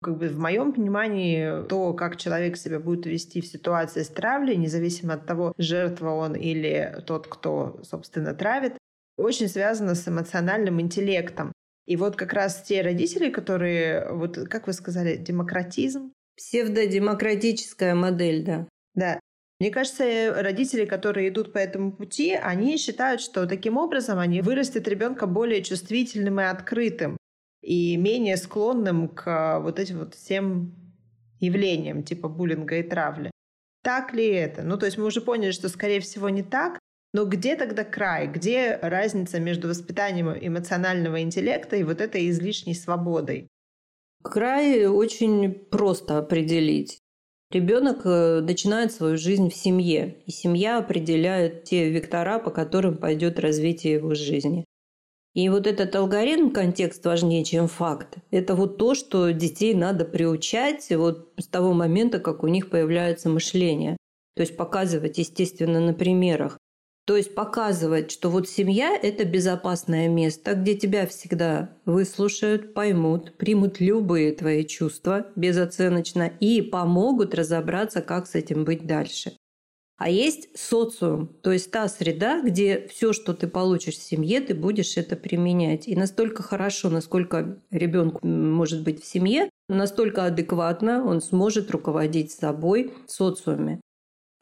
Как 0.02 0.18
бы 0.18 0.28
в 0.28 0.38
моем 0.38 0.72
понимании 0.72 1.66
то, 1.68 1.94
как 1.94 2.16
человек 2.16 2.56
себя 2.56 2.78
будет 2.78 3.06
вести 3.06 3.40
в 3.40 3.46
ситуации 3.46 4.02
с 4.02 4.08
травлей, 4.08 4.56
независимо 4.56 5.14
от 5.14 5.26
того, 5.26 5.52
жертва 5.58 6.10
он 6.10 6.34
или 6.34 7.02
тот, 7.06 7.26
кто, 7.26 7.80
собственно, 7.82 8.34
травит, 8.34 8.76
очень 9.16 9.48
связано 9.48 9.94
с 9.94 10.06
эмоциональным 10.06 10.80
интеллектом. 10.80 11.52
И 11.86 11.96
вот 11.96 12.16
как 12.16 12.32
раз 12.32 12.62
те 12.62 12.82
родители, 12.82 13.30
которые, 13.30 14.12
вот 14.12 14.36
как 14.48 14.66
вы 14.66 14.72
сказали, 14.72 15.16
демократизм? 15.16 16.12
Псевдодемократическая 16.36 17.94
модель, 17.94 18.44
да. 18.44 18.68
Да. 18.94 19.20
Мне 19.58 19.70
кажется, 19.70 20.34
родители, 20.42 20.84
которые 20.84 21.30
идут 21.30 21.52
по 21.52 21.58
этому 21.58 21.92
пути, 21.92 22.34
они 22.34 22.76
считают, 22.76 23.22
что 23.22 23.46
таким 23.46 23.78
образом 23.78 24.18
они 24.18 24.42
вырастят 24.42 24.86
ребенка 24.86 25.26
более 25.26 25.62
чувствительным 25.62 26.40
и 26.40 26.44
открытым 26.44 27.16
и 27.62 27.96
менее 27.96 28.36
склонным 28.36 29.08
к 29.08 29.58
вот 29.60 29.78
этим 29.78 30.00
вот 30.00 30.14
всем 30.14 30.74
явлениям 31.40 32.02
типа 32.02 32.28
буллинга 32.28 32.76
и 32.76 32.82
травли. 32.82 33.30
Так 33.82 34.12
ли 34.12 34.26
это? 34.26 34.62
Ну, 34.62 34.76
то 34.76 34.86
есть 34.86 34.98
мы 34.98 35.04
уже 35.04 35.20
поняли, 35.20 35.52
что, 35.52 35.68
скорее 35.68 36.00
всего, 36.00 36.28
не 36.28 36.42
так, 36.42 36.78
но 37.12 37.24
где 37.24 37.56
тогда 37.56 37.82
край? 37.82 38.26
Где 38.26 38.78
разница 38.82 39.40
между 39.40 39.68
воспитанием 39.68 40.36
эмоционального 40.38 41.22
интеллекта 41.22 41.76
и 41.76 41.82
вот 41.82 42.00
этой 42.00 42.28
излишней 42.28 42.74
свободой? 42.74 43.48
Край 44.22 44.86
очень 44.86 45.54
просто 45.54 46.18
определить. 46.18 46.98
Ребенок 47.50 48.00
э, 48.04 48.40
начинает 48.40 48.92
свою 48.92 49.16
жизнь 49.16 49.50
в 49.50 49.54
семье, 49.54 50.16
и 50.26 50.32
семья 50.32 50.78
определяет 50.78 51.64
те 51.64 51.88
вектора, 51.90 52.38
по 52.40 52.50
которым 52.50 52.96
пойдет 52.96 53.38
развитие 53.38 53.94
его 53.94 54.14
жизни. 54.14 54.64
И 55.34 55.48
вот 55.48 55.66
этот 55.66 55.94
алгоритм, 55.94 56.50
контекст 56.50 57.04
важнее, 57.04 57.44
чем 57.44 57.68
факт. 57.68 58.16
Это 58.30 58.54
вот 58.54 58.78
то, 58.78 58.94
что 58.94 59.30
детей 59.32 59.74
надо 59.74 60.04
приучать 60.06 60.88
вот 60.90 61.32
с 61.38 61.46
того 61.46 61.72
момента, 61.72 62.18
как 62.18 62.42
у 62.42 62.48
них 62.48 62.70
появляется 62.70 63.28
мышление. 63.28 63.96
То 64.34 64.40
есть 64.40 64.56
показывать, 64.56 65.18
естественно, 65.18 65.78
на 65.78 65.92
примерах. 65.92 66.58
То 67.06 67.16
есть 67.16 67.36
показывать, 67.36 68.10
что 68.10 68.30
вот 68.30 68.48
семья– 68.48 68.98
это 69.02 69.24
безопасное 69.24 70.08
место, 70.08 70.54
где 70.54 70.74
тебя 70.74 71.06
всегда 71.06 71.70
выслушают, 71.84 72.74
поймут, 72.74 73.36
примут 73.36 73.78
любые 73.78 74.32
твои 74.32 74.64
чувства 74.64 75.28
безоценочно 75.36 76.32
и 76.40 76.60
помогут 76.62 77.32
разобраться, 77.32 78.02
как 78.02 78.26
с 78.26 78.34
этим 78.34 78.64
быть 78.64 78.86
дальше. 78.88 79.36
А 79.98 80.10
есть 80.10 80.48
социум, 80.58 81.28
то 81.42 81.52
есть 81.52 81.70
та 81.70 81.88
среда, 81.88 82.42
где 82.42 82.86
все, 82.88 83.12
что 83.12 83.32
ты 83.32 83.46
получишь 83.46 83.96
в 83.96 84.02
семье, 84.02 84.40
ты 84.40 84.54
будешь 84.54 84.96
это 84.96 85.14
применять. 85.14 85.86
И 85.88 85.94
настолько 85.94 86.42
хорошо, 86.42 86.90
насколько 86.90 87.62
ребенку 87.70 88.26
может 88.26 88.82
быть 88.82 89.02
в 89.02 89.06
семье, 89.06 89.48
настолько 89.68 90.26
адекватно 90.26 91.06
он 91.06 91.22
сможет 91.22 91.70
руководить 91.70 92.32
собой 92.32 92.92
в 93.06 93.12
социуме. 93.12 93.80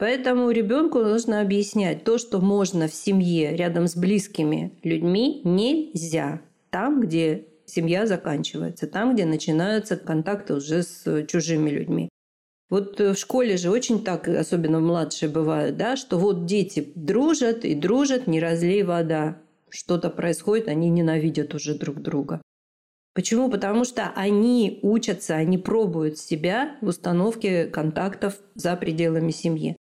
Поэтому 0.05 0.51
ребенку 0.51 0.99
нужно 0.99 1.41
объяснять 1.41 2.05
то, 2.05 2.19
что 2.19 2.39
можно 2.39 2.89
в 2.89 2.95
семье 2.95 3.57
рядом 3.57 3.89
с 3.89 3.97
близкими 3.97 4.79
людьми, 4.83 5.41
нельзя. 5.45 6.43
Там, 6.69 7.01
где 7.01 7.47
семья 7.65 8.07
заканчивается, 8.07 8.87
там, 8.87 9.15
где 9.15 9.25
начинаются 9.25 9.97
контакты 9.97 10.57
уже 10.57 10.83
с 10.83 11.25
чужими 11.27 11.71
людьми. 11.71 12.11
Вот 12.69 13.01
э, 13.01 13.15
в 13.15 13.19
школе 13.19 13.57
же 13.57 13.71
очень 13.71 14.05
так, 14.05 14.29
особенно 14.29 14.79
младшие 14.79 15.31
бывают, 15.31 15.79
да, 15.79 15.97
что 15.97 16.19
вот 16.19 16.45
дети 16.45 16.93
дружат 16.95 17.65
и 17.65 17.75
дружат, 17.75 18.27
не 18.27 18.41
разлей 18.41 18.83
вода. 18.83 19.39
Что-то 19.71 20.11
происходит, 20.11 20.69
они 20.69 20.91
ненавидят 20.91 21.55
уже 21.55 21.79
друг 21.79 22.03
друга. 22.03 22.43
Почему? 23.15 23.49
Потому 23.51 23.87
что 23.87 24.13
они 24.15 24.81
учатся, 24.83 25.37
они 25.37 25.57
пробуют 25.57 26.19
себя 26.19 26.77
в 26.83 26.89
установке 26.89 27.65
контактов 27.65 28.39
за 28.55 28.77
пределами 28.77 29.31
семьи. 29.31 29.79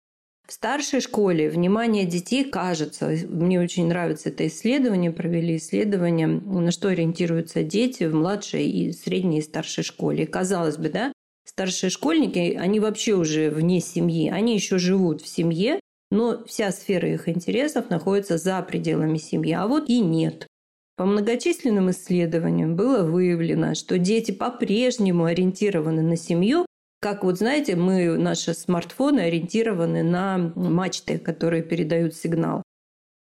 В 0.47 0.53
старшей 0.53 1.01
школе 1.01 1.49
внимание 1.49 2.05
детей 2.05 2.45
кажется, 2.45 3.11
мне 3.27 3.59
очень 3.59 3.87
нравится 3.87 4.29
это 4.29 4.47
исследование, 4.47 5.11
провели 5.11 5.57
исследование, 5.57 6.27
на 6.27 6.71
что 6.71 6.87
ориентируются 6.87 7.63
дети 7.63 8.05
в 8.05 8.15
младшей 8.15 8.69
и 8.69 8.93
средней 8.93 9.39
и 9.39 9.41
старшей 9.41 9.83
школе. 9.83 10.25
казалось 10.25 10.77
бы, 10.77 10.87
да, 10.87 11.11
старшие 11.43 11.89
школьники, 11.89 12.57
они 12.57 12.79
вообще 12.79 13.15
уже 13.15 13.49
вне 13.49 13.81
семьи, 13.81 14.29
они 14.29 14.55
еще 14.55 14.77
живут 14.77 15.21
в 15.21 15.27
семье, 15.27 15.81
но 16.11 16.45
вся 16.45 16.71
сфера 16.71 17.09
их 17.09 17.27
интересов 17.27 17.89
находится 17.89 18.37
за 18.37 18.61
пределами 18.61 19.17
семьи, 19.17 19.51
а 19.51 19.67
вот 19.67 19.89
и 19.89 19.99
нет. 19.99 20.47
По 20.95 21.03
многочисленным 21.03 21.91
исследованиям 21.91 22.77
было 22.77 23.03
выявлено, 23.03 23.75
что 23.75 23.97
дети 23.97 24.31
по-прежнему 24.31 25.25
ориентированы 25.25 26.03
на 26.03 26.15
семью, 26.15 26.65
как 27.09 27.23
вот 27.23 27.37
знаете, 27.37 27.77
мы, 27.77 28.17
наши 28.17 28.53
смартфоны 28.53 29.21
ориентированы 29.21 30.03
на 30.03 30.51
мачты, 30.55 31.17
которые 31.17 31.63
передают 31.63 32.15
сигнал. 32.15 32.63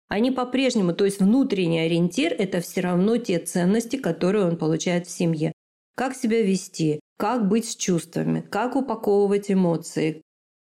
Они 0.09 0.31
по-прежнему, 0.31 0.95
то 0.95 1.05
есть 1.05 1.21
внутренний 1.21 1.81
ориентир– 1.81 2.35
это 2.39 2.62
все 2.62 2.81
равно 2.81 3.19
те 3.19 3.39
ценности, 3.39 3.97
которые 3.97 4.47
он 4.47 4.57
получает 4.57 5.07
в 5.07 5.11
семье. 5.11 5.53
Как 5.95 6.17
себя 6.17 6.43
вести, 6.43 7.01
как 7.19 7.49
быть 7.49 7.69
с 7.69 7.77
чувствами, 7.77 8.41
как 8.41 8.77
упаковывать 8.77 9.51
эмоции. 9.51 10.23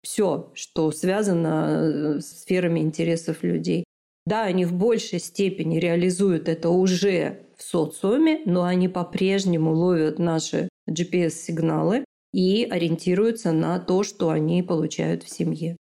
Все, 0.04 0.52
что 0.54 0.92
связано 0.92 1.66
э, 1.70 2.20
с 2.20 2.42
сферами 2.42 2.78
интересов 2.78 3.42
людей. 3.42 3.82
Да, 4.26 4.44
они 4.44 4.64
в 4.64 4.74
большей 4.74 5.18
степени 5.18 5.80
реализуют 5.80 6.48
это 6.48 6.68
уже 6.68 7.46
в 7.56 7.64
социуме, 7.64 8.42
но 8.44 8.62
они 8.62 8.86
по-прежнему 8.86 9.74
ловят 9.74 10.20
наши 10.20 10.68
GPS-сигналы 10.88 12.04
и 12.32 12.64
ориентируются 12.64 13.52
на 13.52 13.78
то, 13.78 14.02
что 14.02 14.30
они 14.30 14.62
получают 14.62 15.22
в 15.22 15.28
семье. 15.28 15.76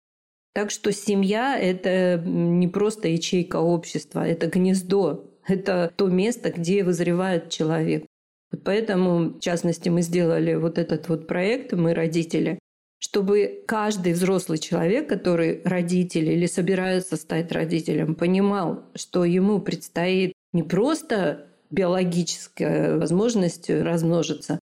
Так 0.53 0.69
что 0.69 0.91
семья– 0.91 1.57
это 1.61 2.21
не 2.25 2.67
просто 2.67 3.07
ячейка 3.07 3.57
общества, 3.57 4.27
это 4.27 4.47
гнездо, 4.47 5.31
это 5.47 5.91
то 5.95 6.07
место, 6.07 6.51
где 6.51 6.83
вызревает 6.83 7.49
человек. 7.49 8.05
Вот 8.51 8.63
поэтому, 8.65 9.29
в 9.35 9.39
частности, 9.39 9.87
мы 9.87 10.01
сделали 10.01 10.55
вот 10.55 10.77
этот 10.77 11.07
вот 11.07 11.25
проект 11.25 11.71
«Мы 11.71 11.93
родители», 11.93 12.59
чтобы 12.99 13.63
каждый 13.65 14.11
взрослый 14.11 14.57
человек, 14.57 15.07
который 15.07 15.61
родитель 15.63 16.29
или 16.29 16.45
собирается 16.47 17.15
стать 17.15 17.51
родителем, 17.53 18.13
понимал, 18.13 18.83
что 18.93 19.23
ему 19.23 19.59
предстоит 19.59 20.33
не 20.51 20.63
просто 20.63 21.47
биологическая 21.71 22.97
возможность 22.97 23.69
размножиться, 23.69 24.59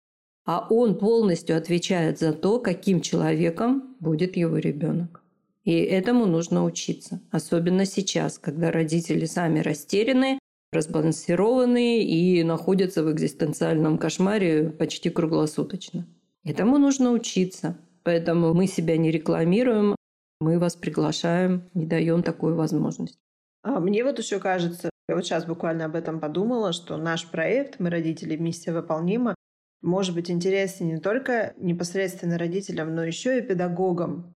а 0.48 0.66
он 0.70 0.94
полностью 0.94 1.58
отвечает 1.58 2.18
за 2.18 2.32
то, 2.32 2.58
каким 2.58 3.02
человеком 3.02 3.94
будет 4.00 4.34
его 4.38 4.56
ребенок. 4.56 5.22
И 5.64 5.74
этому 5.74 6.24
нужно 6.24 6.64
учиться, 6.64 7.20
особенно 7.30 7.84
сейчас, 7.84 8.38
когда 8.38 8.70
родители 8.70 9.26
сами 9.26 9.60
растеряны, 9.60 10.38
разбалансированные 10.72 12.02
и 12.02 12.42
находятся 12.44 13.02
в 13.02 13.12
экзистенциальном 13.12 13.98
кошмаре 13.98 14.70
почти 14.70 15.10
круглосуточно. 15.10 16.06
Этому 16.44 16.78
нужно 16.78 17.10
учиться. 17.10 17.76
Поэтому 18.02 18.54
мы 18.54 18.66
себя 18.68 18.96
не 18.96 19.10
рекламируем, 19.10 19.96
мы 20.40 20.58
вас 20.58 20.76
приглашаем, 20.76 21.68
не 21.74 21.84
даем 21.84 22.22
такую 22.22 22.54
возможность. 22.54 23.18
А 23.62 23.80
мне 23.80 24.02
вот 24.02 24.18
еще 24.18 24.38
кажется, 24.38 24.88
я 25.10 25.14
вот 25.14 25.26
сейчас 25.26 25.44
буквально 25.44 25.84
об 25.84 25.94
этом 25.94 26.20
подумала, 26.20 26.72
что 26.72 26.96
наш 26.96 27.26
проект 27.26 27.80
«Мы 27.80 27.90
родители. 27.90 28.34
Миссия 28.36 28.72
выполнима» 28.72 29.34
может 29.82 30.14
быть 30.14 30.30
интересен 30.30 30.88
не 30.88 30.98
только 30.98 31.54
непосредственно 31.56 32.38
родителям, 32.38 32.94
но 32.94 33.04
еще 33.04 33.38
и 33.38 33.42
педагогам. 33.42 34.34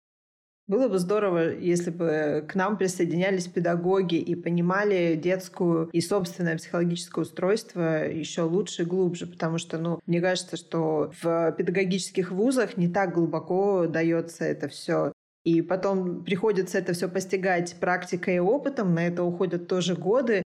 Было 0.67 0.87
бы 0.87 0.99
здорово, 0.99 1.53
если 1.53 1.89
бы 1.89 2.45
к 2.47 2.55
нам 2.55 2.77
присоединялись 2.77 3.47
педагоги 3.47 4.15
и 4.15 4.35
понимали 4.35 5.19
детскую 5.21 5.89
и 5.91 5.99
собственное 5.99 6.55
психологическое 6.55 7.21
устройство 7.21 8.07
еще 8.07 8.43
лучше 8.43 8.83
и 8.83 8.85
глубже, 8.85 9.27
потому 9.27 9.57
что, 9.57 9.77
ну, 9.77 9.99
мне 10.05 10.21
кажется, 10.21 10.55
что 10.55 11.11
в 11.21 11.51
педагогических 11.57 12.31
вузах 12.31 12.77
не 12.77 12.87
так 12.87 13.13
глубоко 13.13 13.85
дается 13.87 14.45
это 14.45 14.69
все. 14.69 15.11
И 15.43 15.61
потом 15.61 16.23
приходится 16.23 16.77
это 16.77 16.93
все 16.93 17.09
постигать 17.09 17.75
практикой 17.79 18.35
и 18.35 18.39
опытом, 18.39 18.93
на 18.93 19.05
это 19.07 19.23
уходят 19.23 19.67
тоже 19.67 19.95
годы, 19.95 20.43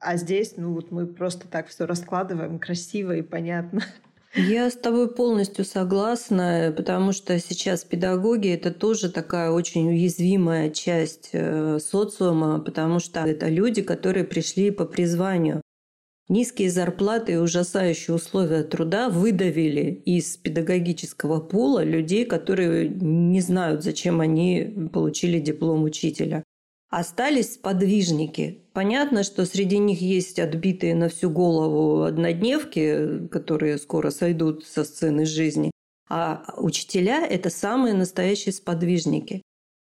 а 0.00 0.16
здесь, 0.16 0.56
ну 0.56 0.74
вот 0.74 0.90
мы 0.90 1.06
просто 1.06 1.46
так 1.48 1.68
все 1.68 1.86
раскладываем 1.86 2.58
красиво 2.58 3.16
и 3.16 3.22
понятно. 3.22 3.82
Я 4.34 4.70
с 4.70 4.74
тобой 4.76 5.12
полностью 5.12 5.66
согласна, 5.66 6.72
потому 6.74 7.12
что 7.12 7.38
сейчас 7.38 7.84
педагоги– 7.84 8.48
это 8.54 8.72
тоже 8.72 9.10
такая 9.10 9.50
очень 9.50 9.90
уязвимая 9.90 10.70
часть 10.70 11.30
э, 11.32 11.78
социума, 11.78 12.58
потому 12.58 12.98
что 12.98 13.20
это 13.20 13.48
люди, 13.48 13.82
которые 13.82 14.24
пришли 14.24 14.70
по 14.70 14.86
призванию. 14.86 15.60
Низкие 16.30 16.70
зарплаты 16.70 17.32
и 17.32 17.36
ужасающие 17.36 18.14
условия 18.14 18.62
труда 18.62 19.10
выдавили 19.10 19.90
из 20.06 20.38
педагогического 20.38 21.40
пула 21.40 21.84
людей, 21.84 22.24
которые 22.24 22.88
не 22.88 23.42
знают, 23.42 23.82
зачем 23.82 24.22
они 24.22 24.88
получили 24.94 25.40
диплом 25.40 25.82
учителя. 25.82 26.42
Остались 26.92 27.56
подвижники. 27.56 28.66
Понятно, 28.74 29.22
что 29.22 29.46
среди 29.46 29.78
них 29.78 30.02
есть 30.02 30.38
отбитые 30.38 30.94
на 30.94 31.08
всю 31.08 31.30
голову 31.30 32.02
однодневки, 32.02 33.28
которые 33.28 33.78
скоро 33.78 34.10
сойдут 34.10 34.66
со 34.66 34.84
сцены 34.84 35.24
жизни. 35.24 35.70
А 36.10 36.44
учителя– 36.58 37.26
это 37.30 37.48
самые 37.48 37.94
настоящие 37.94 38.52
сподвижники. 38.52 39.40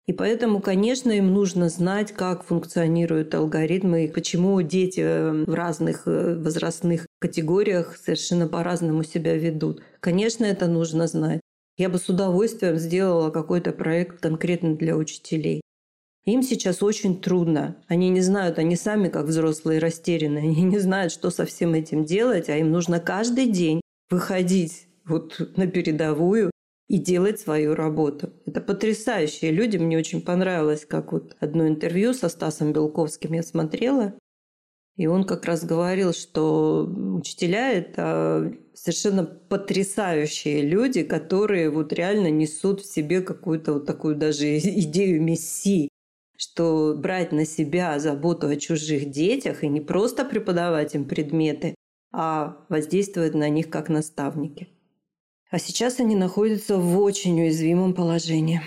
И 0.07 0.13
поэтому, 0.13 0.61
конечно, 0.61 1.11
им 1.11 1.33
нужно 1.33 1.67
знать, 1.67 2.13
как 2.13 2.45
функционируют 2.45 3.35
алгоритмы 3.35 4.05
и 4.05 4.11
почему 4.11 4.61
дети 4.61 5.01
в 5.45 5.53
разных 5.53 6.03
э, 6.07 6.35
возрастных 6.35 7.05
категориях 7.19 7.97
совершенно 7.97 8.47
по-разному 8.47 9.03
себя 9.03 9.35
ведут. 9.35 9.83
Конечно, 9.99 10.45
это 10.45 10.67
нужно 10.67 11.07
знать. 11.07 11.41
Я 11.77 11.89
бы 11.89 11.97
с 11.97 12.07
удовольствием 12.07 12.77
сделала 12.77 13.29
какой-то 13.29 13.73
проект 13.73 14.21
конкретно 14.21 14.77
для 14.77 14.95
учителей. 14.95 15.63
Им 16.25 16.41
сейчас 16.41 16.81
очень 16.81 17.19
трудно. 17.19 17.75
Они 17.87 18.09
не 18.09 18.21
знают, 18.21 18.57
они 18.57 18.77
сами 18.77 19.09
как 19.09 19.25
взрослые 19.25 19.79
растеряны. 19.79 20.37
Они 20.37 20.61
не 20.61 20.79
знают, 20.79 21.11
что 21.11 21.29
со 21.29 21.45
всем 21.45 21.73
этим 21.73 22.05
делать, 22.05 22.49
а 22.49 22.57
им 22.57 22.71
нужно 22.71 23.01
каждый 23.01 23.47
день 23.47 23.81
выходить 24.09 24.87
вот 25.05 25.37
на 25.57 25.67
передовую 25.67 26.51
и 26.87 26.97
делать 26.97 27.41
свою 27.41 27.75
работу. 27.75 28.31
Это 28.45 28.61
потрясающие 28.61 29.51
люди. 29.51 29.75
Мне 29.77 29.97
очень 29.97 30.21
понравилось, 30.21 30.85
как 30.85 31.11
вот 31.11 31.35
одно 31.41 31.67
интервью 31.67 32.13
со 32.13 32.29
Стасом 32.29 32.71
Белковским 32.71 33.33
я 33.33 33.43
смотрела. 33.43 34.13
И 34.95 35.07
он 35.07 35.25
как 35.25 35.45
раз 35.45 35.65
говорил, 35.65 36.13
что 36.13 36.85
учителя– 36.85 37.71
это 37.73 38.53
совершенно 38.75 39.25
потрясающие 39.25 40.61
люди, 40.61 41.03
которые 41.03 41.69
вот 41.69 41.91
реально 41.91 42.29
несут 42.29 42.81
в 42.81 42.85
себе 42.85 43.21
какую-то 43.21 43.73
вот 43.73 43.85
такую 43.85 44.15
даже 44.15 44.57
идею 44.57 45.21
мессии 45.21 45.89
что 46.43 46.93
брать 46.97 47.31
на 47.31 47.45
себя 47.45 47.97
заботу 47.99 48.47
о 48.47 48.55
чужих 48.57 49.09
детях 49.09 49.63
и 49.63 49.69
не 49.69 49.79
просто 49.79 50.25
преподавать 50.25 50.93
им 50.93 51.05
предметы, 51.05 51.75
а 52.11 52.65
воздействовать 52.69 53.33
на 53.33 53.47
них 53.49 53.69
как 53.69 53.87
наставники. 53.89 54.67
А 55.49 55.59
сейчас 55.59 55.99
они 55.99 56.15
находятся 56.15 56.77
в 56.77 56.99
очень 56.99 57.39
уязвимом 57.41 57.93
положении. 57.93 58.61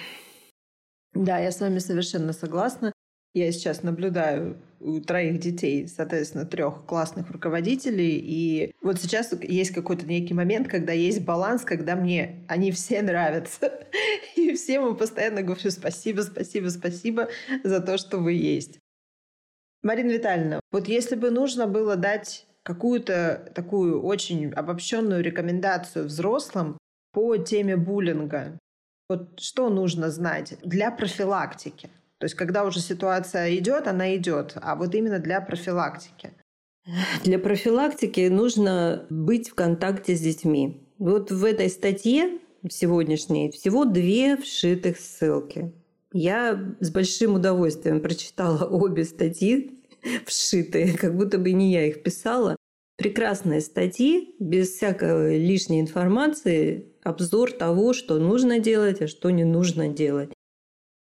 Да, 1.13 1.39
я 1.39 1.51
с 1.51 1.61
вами 1.61 1.79
совершенно 1.79 2.33
согласна. 2.33 2.93
Я 3.37 3.53
сейчас 3.53 3.83
наблюдаю 3.83 4.57
у 4.81 4.99
троих 4.99 5.41
детей, 5.41 5.87
соответственно, 5.89 6.47
трех 6.47 6.87
классных 6.87 7.31
руководителей. 7.31 8.17
И 8.17 8.75
вот 8.81 8.99
сейчас 8.99 9.35
есть 9.43 9.73
какой-то 9.73 10.07
некий 10.07 10.33
момент, 10.33 10.69
когда 10.69 10.95
есть 10.95 11.23
баланс, 11.23 11.61
когда 11.61 11.97
мне 11.97 12.47
они 12.49 12.73
все 12.73 13.03
нравятся. 13.03 13.87
И 14.37 14.55
всем 14.55 14.87
им 14.87 14.97
постоянно 14.97 15.43
говорю 15.43 15.71
спасибо, 15.71 16.23
спасибо, 16.23 16.69
спасибо 16.69 17.29
за 17.63 17.81
то, 17.81 17.99
что 17.99 18.17
вы 18.21 18.33
есть. 18.33 18.79
Марина 19.83 20.13
Витальевна, 20.13 20.61
вот 20.73 20.89
если 20.89 21.15
бы 21.15 21.31
нужно 21.31 21.67
было 21.67 21.97
дать 21.97 22.47
какую-то 22.63 23.53
такую 23.55 24.03
очень 24.03 24.51
обобщенную 24.51 25.23
рекомендацию 25.23 26.07
взрослым 26.07 26.79
по 27.13 27.37
теме 27.37 27.77
буллинга, 27.77 28.59
вот 29.11 29.39
что 29.41 29.69
нужно 29.69 30.09
знать 30.09 30.57
для 30.63 30.91
профилактики? 30.91 31.91
То 32.19 32.25
есть, 32.25 32.35
когда 32.35 32.65
уже 32.65 32.81
ситуация 32.81 33.55
идет, 33.57 33.87
она 33.87 34.17
идет, 34.17 34.57
а 34.57 34.75
вот 34.75 34.95
именно 34.95 35.19
для 35.19 35.41
профилактики. 35.41 36.33
Для 37.25 37.39
профилактики 37.39 38.29
нужно 38.29 39.07
быть 39.11 39.51
в 39.51 39.55
контакте 39.55 40.15
с 40.15 40.21
детьми. 40.21 40.89
Вот 40.99 41.31
в 41.31 41.45
этой 41.45 41.69
статье 41.69 42.39
сегодняшней 42.71 43.51
всего 43.51 43.85
две 43.85 44.37
вшитых 44.37 44.99
ссылки. 44.99 45.73
Я 46.13 46.75
с 46.81 46.91
большим 46.91 47.35
удовольствием 47.35 48.01
прочитала 48.01 48.65
обе 48.71 49.05
статьи 49.05 49.83
вшитые, 50.25 50.97
как 50.97 51.17
будто 51.17 51.39
бы 51.39 51.53
не 51.53 51.73
я 51.73 51.87
их 51.87 52.03
писала. 52.03 52.57
Прекрасные 52.97 53.61
статьи, 53.61 54.35
без 54.39 54.71
всякой 54.71 55.39
лишней 55.39 55.81
информации, 55.81 56.87
обзор 57.03 57.53
того, 57.53 57.93
что 57.93 58.19
нужно 58.19 58.59
делать, 58.59 59.03
а 59.03 59.09
что 59.09 59.31
не 59.31 59.45
нужно 59.45 59.89
делать. 59.89 60.31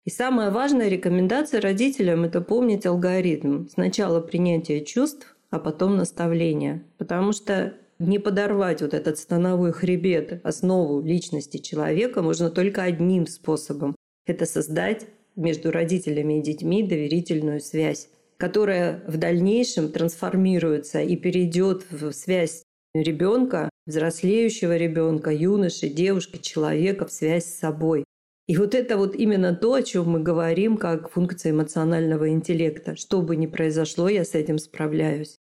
И 0.04 0.10
самая 0.10 0.50
важная 0.50 0.88
рекомендация 0.88 1.62
родителям– 1.62 2.24
это 2.24 2.42
помнить 2.42 2.84
алгоритм. 2.84 3.68
Сначала 3.68 4.20
принятие 4.20 4.84
чувств, 4.84 5.34
а 5.50 5.58
потом 5.58 5.96
наставление. 5.96 6.84
Потому 6.98 7.32
что 7.32 7.74
не 7.98 8.18
подорвать 8.18 8.82
вот 8.82 8.92
этот 8.92 9.18
становой 9.18 9.72
хребет, 9.72 10.40
основу 10.44 11.00
личности 11.00 11.56
человека 11.56 12.22
можно 12.22 12.50
только 12.50 12.82
одним 12.82 13.26
способом. 13.26 13.96
Это 14.26 14.44
создать 14.44 15.06
между 15.36 15.70
родителями 15.70 16.38
и 16.38 16.42
детьми 16.42 16.82
доверительную 16.82 17.60
связь, 17.60 18.08
которая 18.36 19.02
в 19.06 19.16
дальнейшем 19.16 19.90
трансформируется 19.90 21.00
и 21.00 21.16
перейдет 21.16 21.84
в 21.90 22.12
связь 22.12 22.62
ребенка, 22.94 23.70
взрослеющего 23.86 24.76
ребенка, 24.76 25.30
юноши, 25.30 25.88
девушки, 25.88 26.38
человека, 26.38 27.06
в 27.06 27.12
связь 27.12 27.46
с 27.46 27.58
собой. 27.58 28.04
И 28.46 28.57
вот 28.57 28.74
это 28.74 28.98
вот 28.98 29.14
именно 29.14 29.54
то, 29.54 29.74
о 29.74 29.83
чем 29.83 30.11
мы 30.11 30.20
говорим, 30.20 30.76
как 30.76 31.11
функция 31.11 31.52
эмоционального 31.52 32.28
интеллекта. 32.28 32.94
Что 32.94 33.22
бы 33.22 33.37
ни 33.37 33.46
произошло, 33.46 34.09
я 34.09 34.24
с 34.24 34.35
этим 34.35 34.59
справляюсь. 34.59 35.38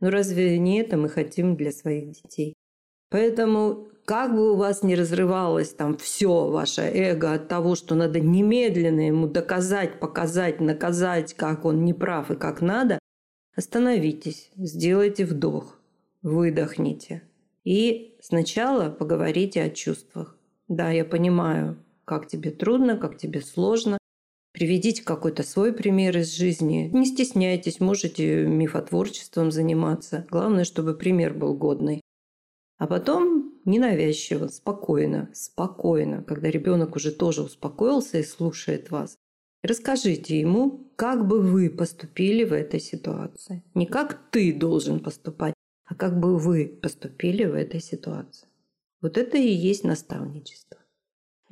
Но 0.00 0.10
разве 0.10 0.58
не 0.58 0.80
это 0.80 0.96
мы 0.96 1.08
хотим 1.08 1.56
для 1.56 1.72
своих 1.72 2.12
детей? 2.12 2.54
Поэтому 3.10 3.88
как 4.04 4.34
бы 4.34 4.52
у 4.52 4.56
вас 4.56 4.82
ни 4.82 4.94
разрывалось 4.94 5.70
там 5.70 5.96
все 5.96 6.48
ваше 6.48 6.82
эго 6.82 7.32
от 7.32 7.48
того, 7.48 7.74
что 7.74 7.94
надо 7.94 8.20
немедленно 8.20 9.06
ему 9.06 9.26
доказать, 9.26 9.98
показать, 9.98 10.60
наказать, 10.60 11.34
как 11.34 11.64
он 11.64 11.84
не 11.84 11.94
прав 11.94 12.30
и 12.30 12.36
как 12.36 12.60
надо, 12.60 12.98
остановитесь, 13.56 14.50
сделайте 14.56 15.24
вдох, 15.24 15.78
выдохните. 16.22 17.22
И 17.64 18.16
сначала 18.20 18.90
поговорите 18.90 19.62
о 19.62 19.70
чувствах. 19.70 20.36
Да, 20.68 20.90
я 20.90 21.04
понимаю, 21.04 21.78
как 22.04 22.28
тебе 22.28 22.50
трудно, 22.50 22.96
как 22.96 23.18
тебе 23.18 23.40
сложно. 23.40 23.98
Приведите 24.52 25.02
какой-то 25.02 25.42
свой 25.42 25.72
пример 25.72 26.16
из 26.16 26.32
жизни. 26.34 26.88
Не 26.92 27.06
стесняйтесь, 27.06 27.80
можете 27.80 28.46
мифотворчеством 28.46 29.50
заниматься. 29.50 30.26
Главное, 30.30 30.64
чтобы 30.64 30.94
пример 30.94 31.34
был 31.34 31.54
годный. 31.54 32.00
А 32.78 32.86
потом 32.86 33.54
ненавязчиво, 33.64 34.48
спокойно, 34.48 35.30
спокойно, 35.32 36.22
когда 36.22 36.50
ребенок 36.50 36.96
уже 36.96 37.10
тоже 37.10 37.42
успокоился 37.42 38.18
и 38.18 38.22
слушает 38.22 38.90
вас, 38.90 39.16
расскажите 39.62 40.38
ему, 40.38 40.90
как 40.96 41.26
бы 41.26 41.40
вы 41.40 41.70
поступили 41.70 42.44
в 42.44 42.52
этой 42.52 42.80
ситуации. 42.80 43.64
Не 43.74 43.86
как 43.86 44.30
ты 44.30 44.52
должен 44.52 45.00
поступать, 45.00 45.54
а 45.84 45.94
как 45.94 46.18
бы 46.18 46.38
вы 46.38 46.66
поступили 46.66 47.44
в 47.44 47.54
этой 47.54 47.80
ситуации. 47.80 48.48
Вот 49.00 49.18
это 49.18 49.36
и 49.36 49.48
есть 49.48 49.84
наставничество. 49.84 50.78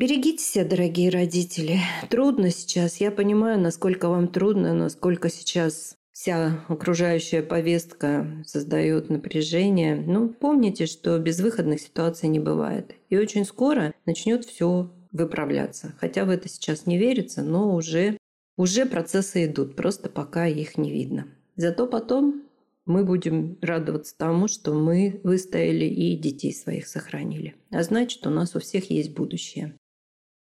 Берегите 0.03 0.43
себя, 0.43 0.65
дорогие 0.65 1.11
родители. 1.11 1.79
Трудно 2.11 2.51
сейчас. 2.51 2.97
Я 2.97 3.13
понимаю, 3.13 3.61
насколько 3.61 4.09
вам 4.09 4.27
трудно, 4.27 4.75
насколько 4.75 5.31
сейчас 5.31 5.95
вся 6.11 6.65
окружающая 6.67 7.41
повестка 7.41 8.27
создает 8.45 9.11
напряжение. 9.11 9.95
Но 9.95 10.27
помните, 10.29 10.87
что 10.87 11.17
безвыходных 11.21 11.79
ситуаций 11.81 12.29
не 12.29 12.41
бывает. 12.41 12.97
И 13.11 13.17
очень 13.17 13.45
скоро 13.45 13.95
начнет 14.05 14.45
все 14.45 14.91
выправляться. 15.13 15.95
Хотя 16.01 16.25
в 16.25 16.31
это 16.31 16.49
сейчас 16.49 16.85
не 16.87 16.99
верится, 16.99 17.45
но 17.45 17.73
уже, 17.73 18.19
уже 18.57 18.87
процессы 18.87 19.47
идут, 19.47 19.77
просто 19.77 20.09
пока 20.09 20.49
их 20.49 20.77
не 20.77 20.91
видно. 20.91 21.29
Зато 21.55 21.87
потом 21.87 22.43
мы 22.87 23.05
будем 23.05 23.57
радоваться 23.63 24.19
тому, 24.19 24.49
что 24.49 24.75
мы 24.75 25.21
выстояли 25.23 25.85
и 25.85 26.17
детей 26.17 26.53
своих 26.53 26.89
сохранили. 26.89 27.55
А 27.71 27.85
значит, 27.85 28.27
у 28.27 28.31
нас 28.31 28.57
у 28.57 28.59
всех 28.59 28.91
есть 28.91 29.15
будущее. 29.15 29.77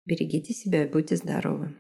Берегите 0.07 0.53
себя 0.53 0.85
и 0.85 0.89
будьте 0.89 1.17
здоровы. 1.17 1.75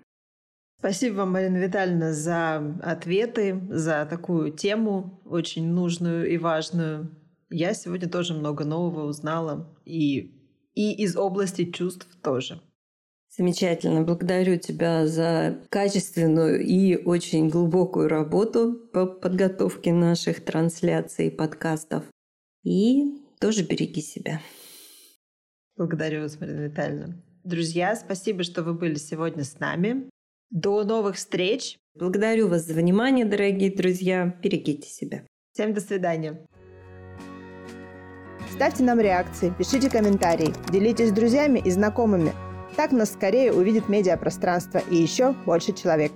Спасибо 0.78 1.16
вам, 1.16 1.32
Марина 1.32 1.58
Витальевна, 1.58 2.14
за 2.14 2.56
ответы, 2.82 3.60
за 3.68 4.06
такую 4.08 4.50
тему 4.52 5.20
очень 5.26 5.68
нужную 5.68 6.30
и 6.30 6.38
важную. 6.38 7.14
Я 7.50 7.74
сегодня 7.74 8.08
тоже 8.08 8.32
много 8.32 8.64
нового 8.64 9.06
узнала 9.06 9.76
и, 9.84 10.32
и 10.74 10.94
из 10.94 11.16
области 11.16 11.70
чувств 11.70 12.08
тоже. 12.22 12.62
Замечательно. 13.36 14.02
Благодарю 14.02 14.58
тебя 14.58 15.06
за 15.06 15.60
качественную 15.68 16.64
и 16.64 16.96
очень 16.96 17.48
глубокую 17.48 18.08
работу 18.08 18.72
по 18.92 19.06
подготовке 19.06 19.92
наших 19.92 20.44
трансляций 20.44 21.28
и 21.28 21.30
подкастов. 21.30 22.04
И 22.64 23.22
тоже 23.38 23.64
береги 23.64 24.00
себя. 24.00 24.40
Благодарю 25.76 26.22
вас, 26.22 26.40
Марина 26.40 26.60
Витальевна. 26.62 27.22
Друзья, 27.44 27.96
спасибо, 27.96 28.42
что 28.42 28.62
вы 28.62 28.74
были 28.74 28.96
сегодня 28.96 29.44
с 29.44 29.58
нами. 29.60 30.10
До 30.50 30.84
новых 30.84 31.16
встреч. 31.16 31.78
Благодарю 31.94 32.48
вас 32.48 32.66
за 32.66 32.74
внимание, 32.74 33.24
дорогие 33.24 33.74
друзья. 33.74 34.38
Берегите 34.42 34.88
себя. 34.88 35.24
Всем 35.54 35.72
до 35.72 35.80
свидания. 35.80 36.44
Ставьте 38.52 38.82
нам 38.82 39.00
реакции, 39.00 39.54
пишите 39.56 39.88
комментарии, 39.88 40.52
делитесь 40.70 41.08
с 41.08 41.12
друзьями 41.12 41.62
и 41.64 41.70
знакомыми. 41.70 42.32
Так 42.76 42.92
нас 42.92 43.12
скорее 43.12 43.54
увидит 43.54 43.88
медиапространство 43.88 44.82
и 44.90 44.96
еще 44.96 45.32
больше 45.46 45.72
человек. 45.72 46.12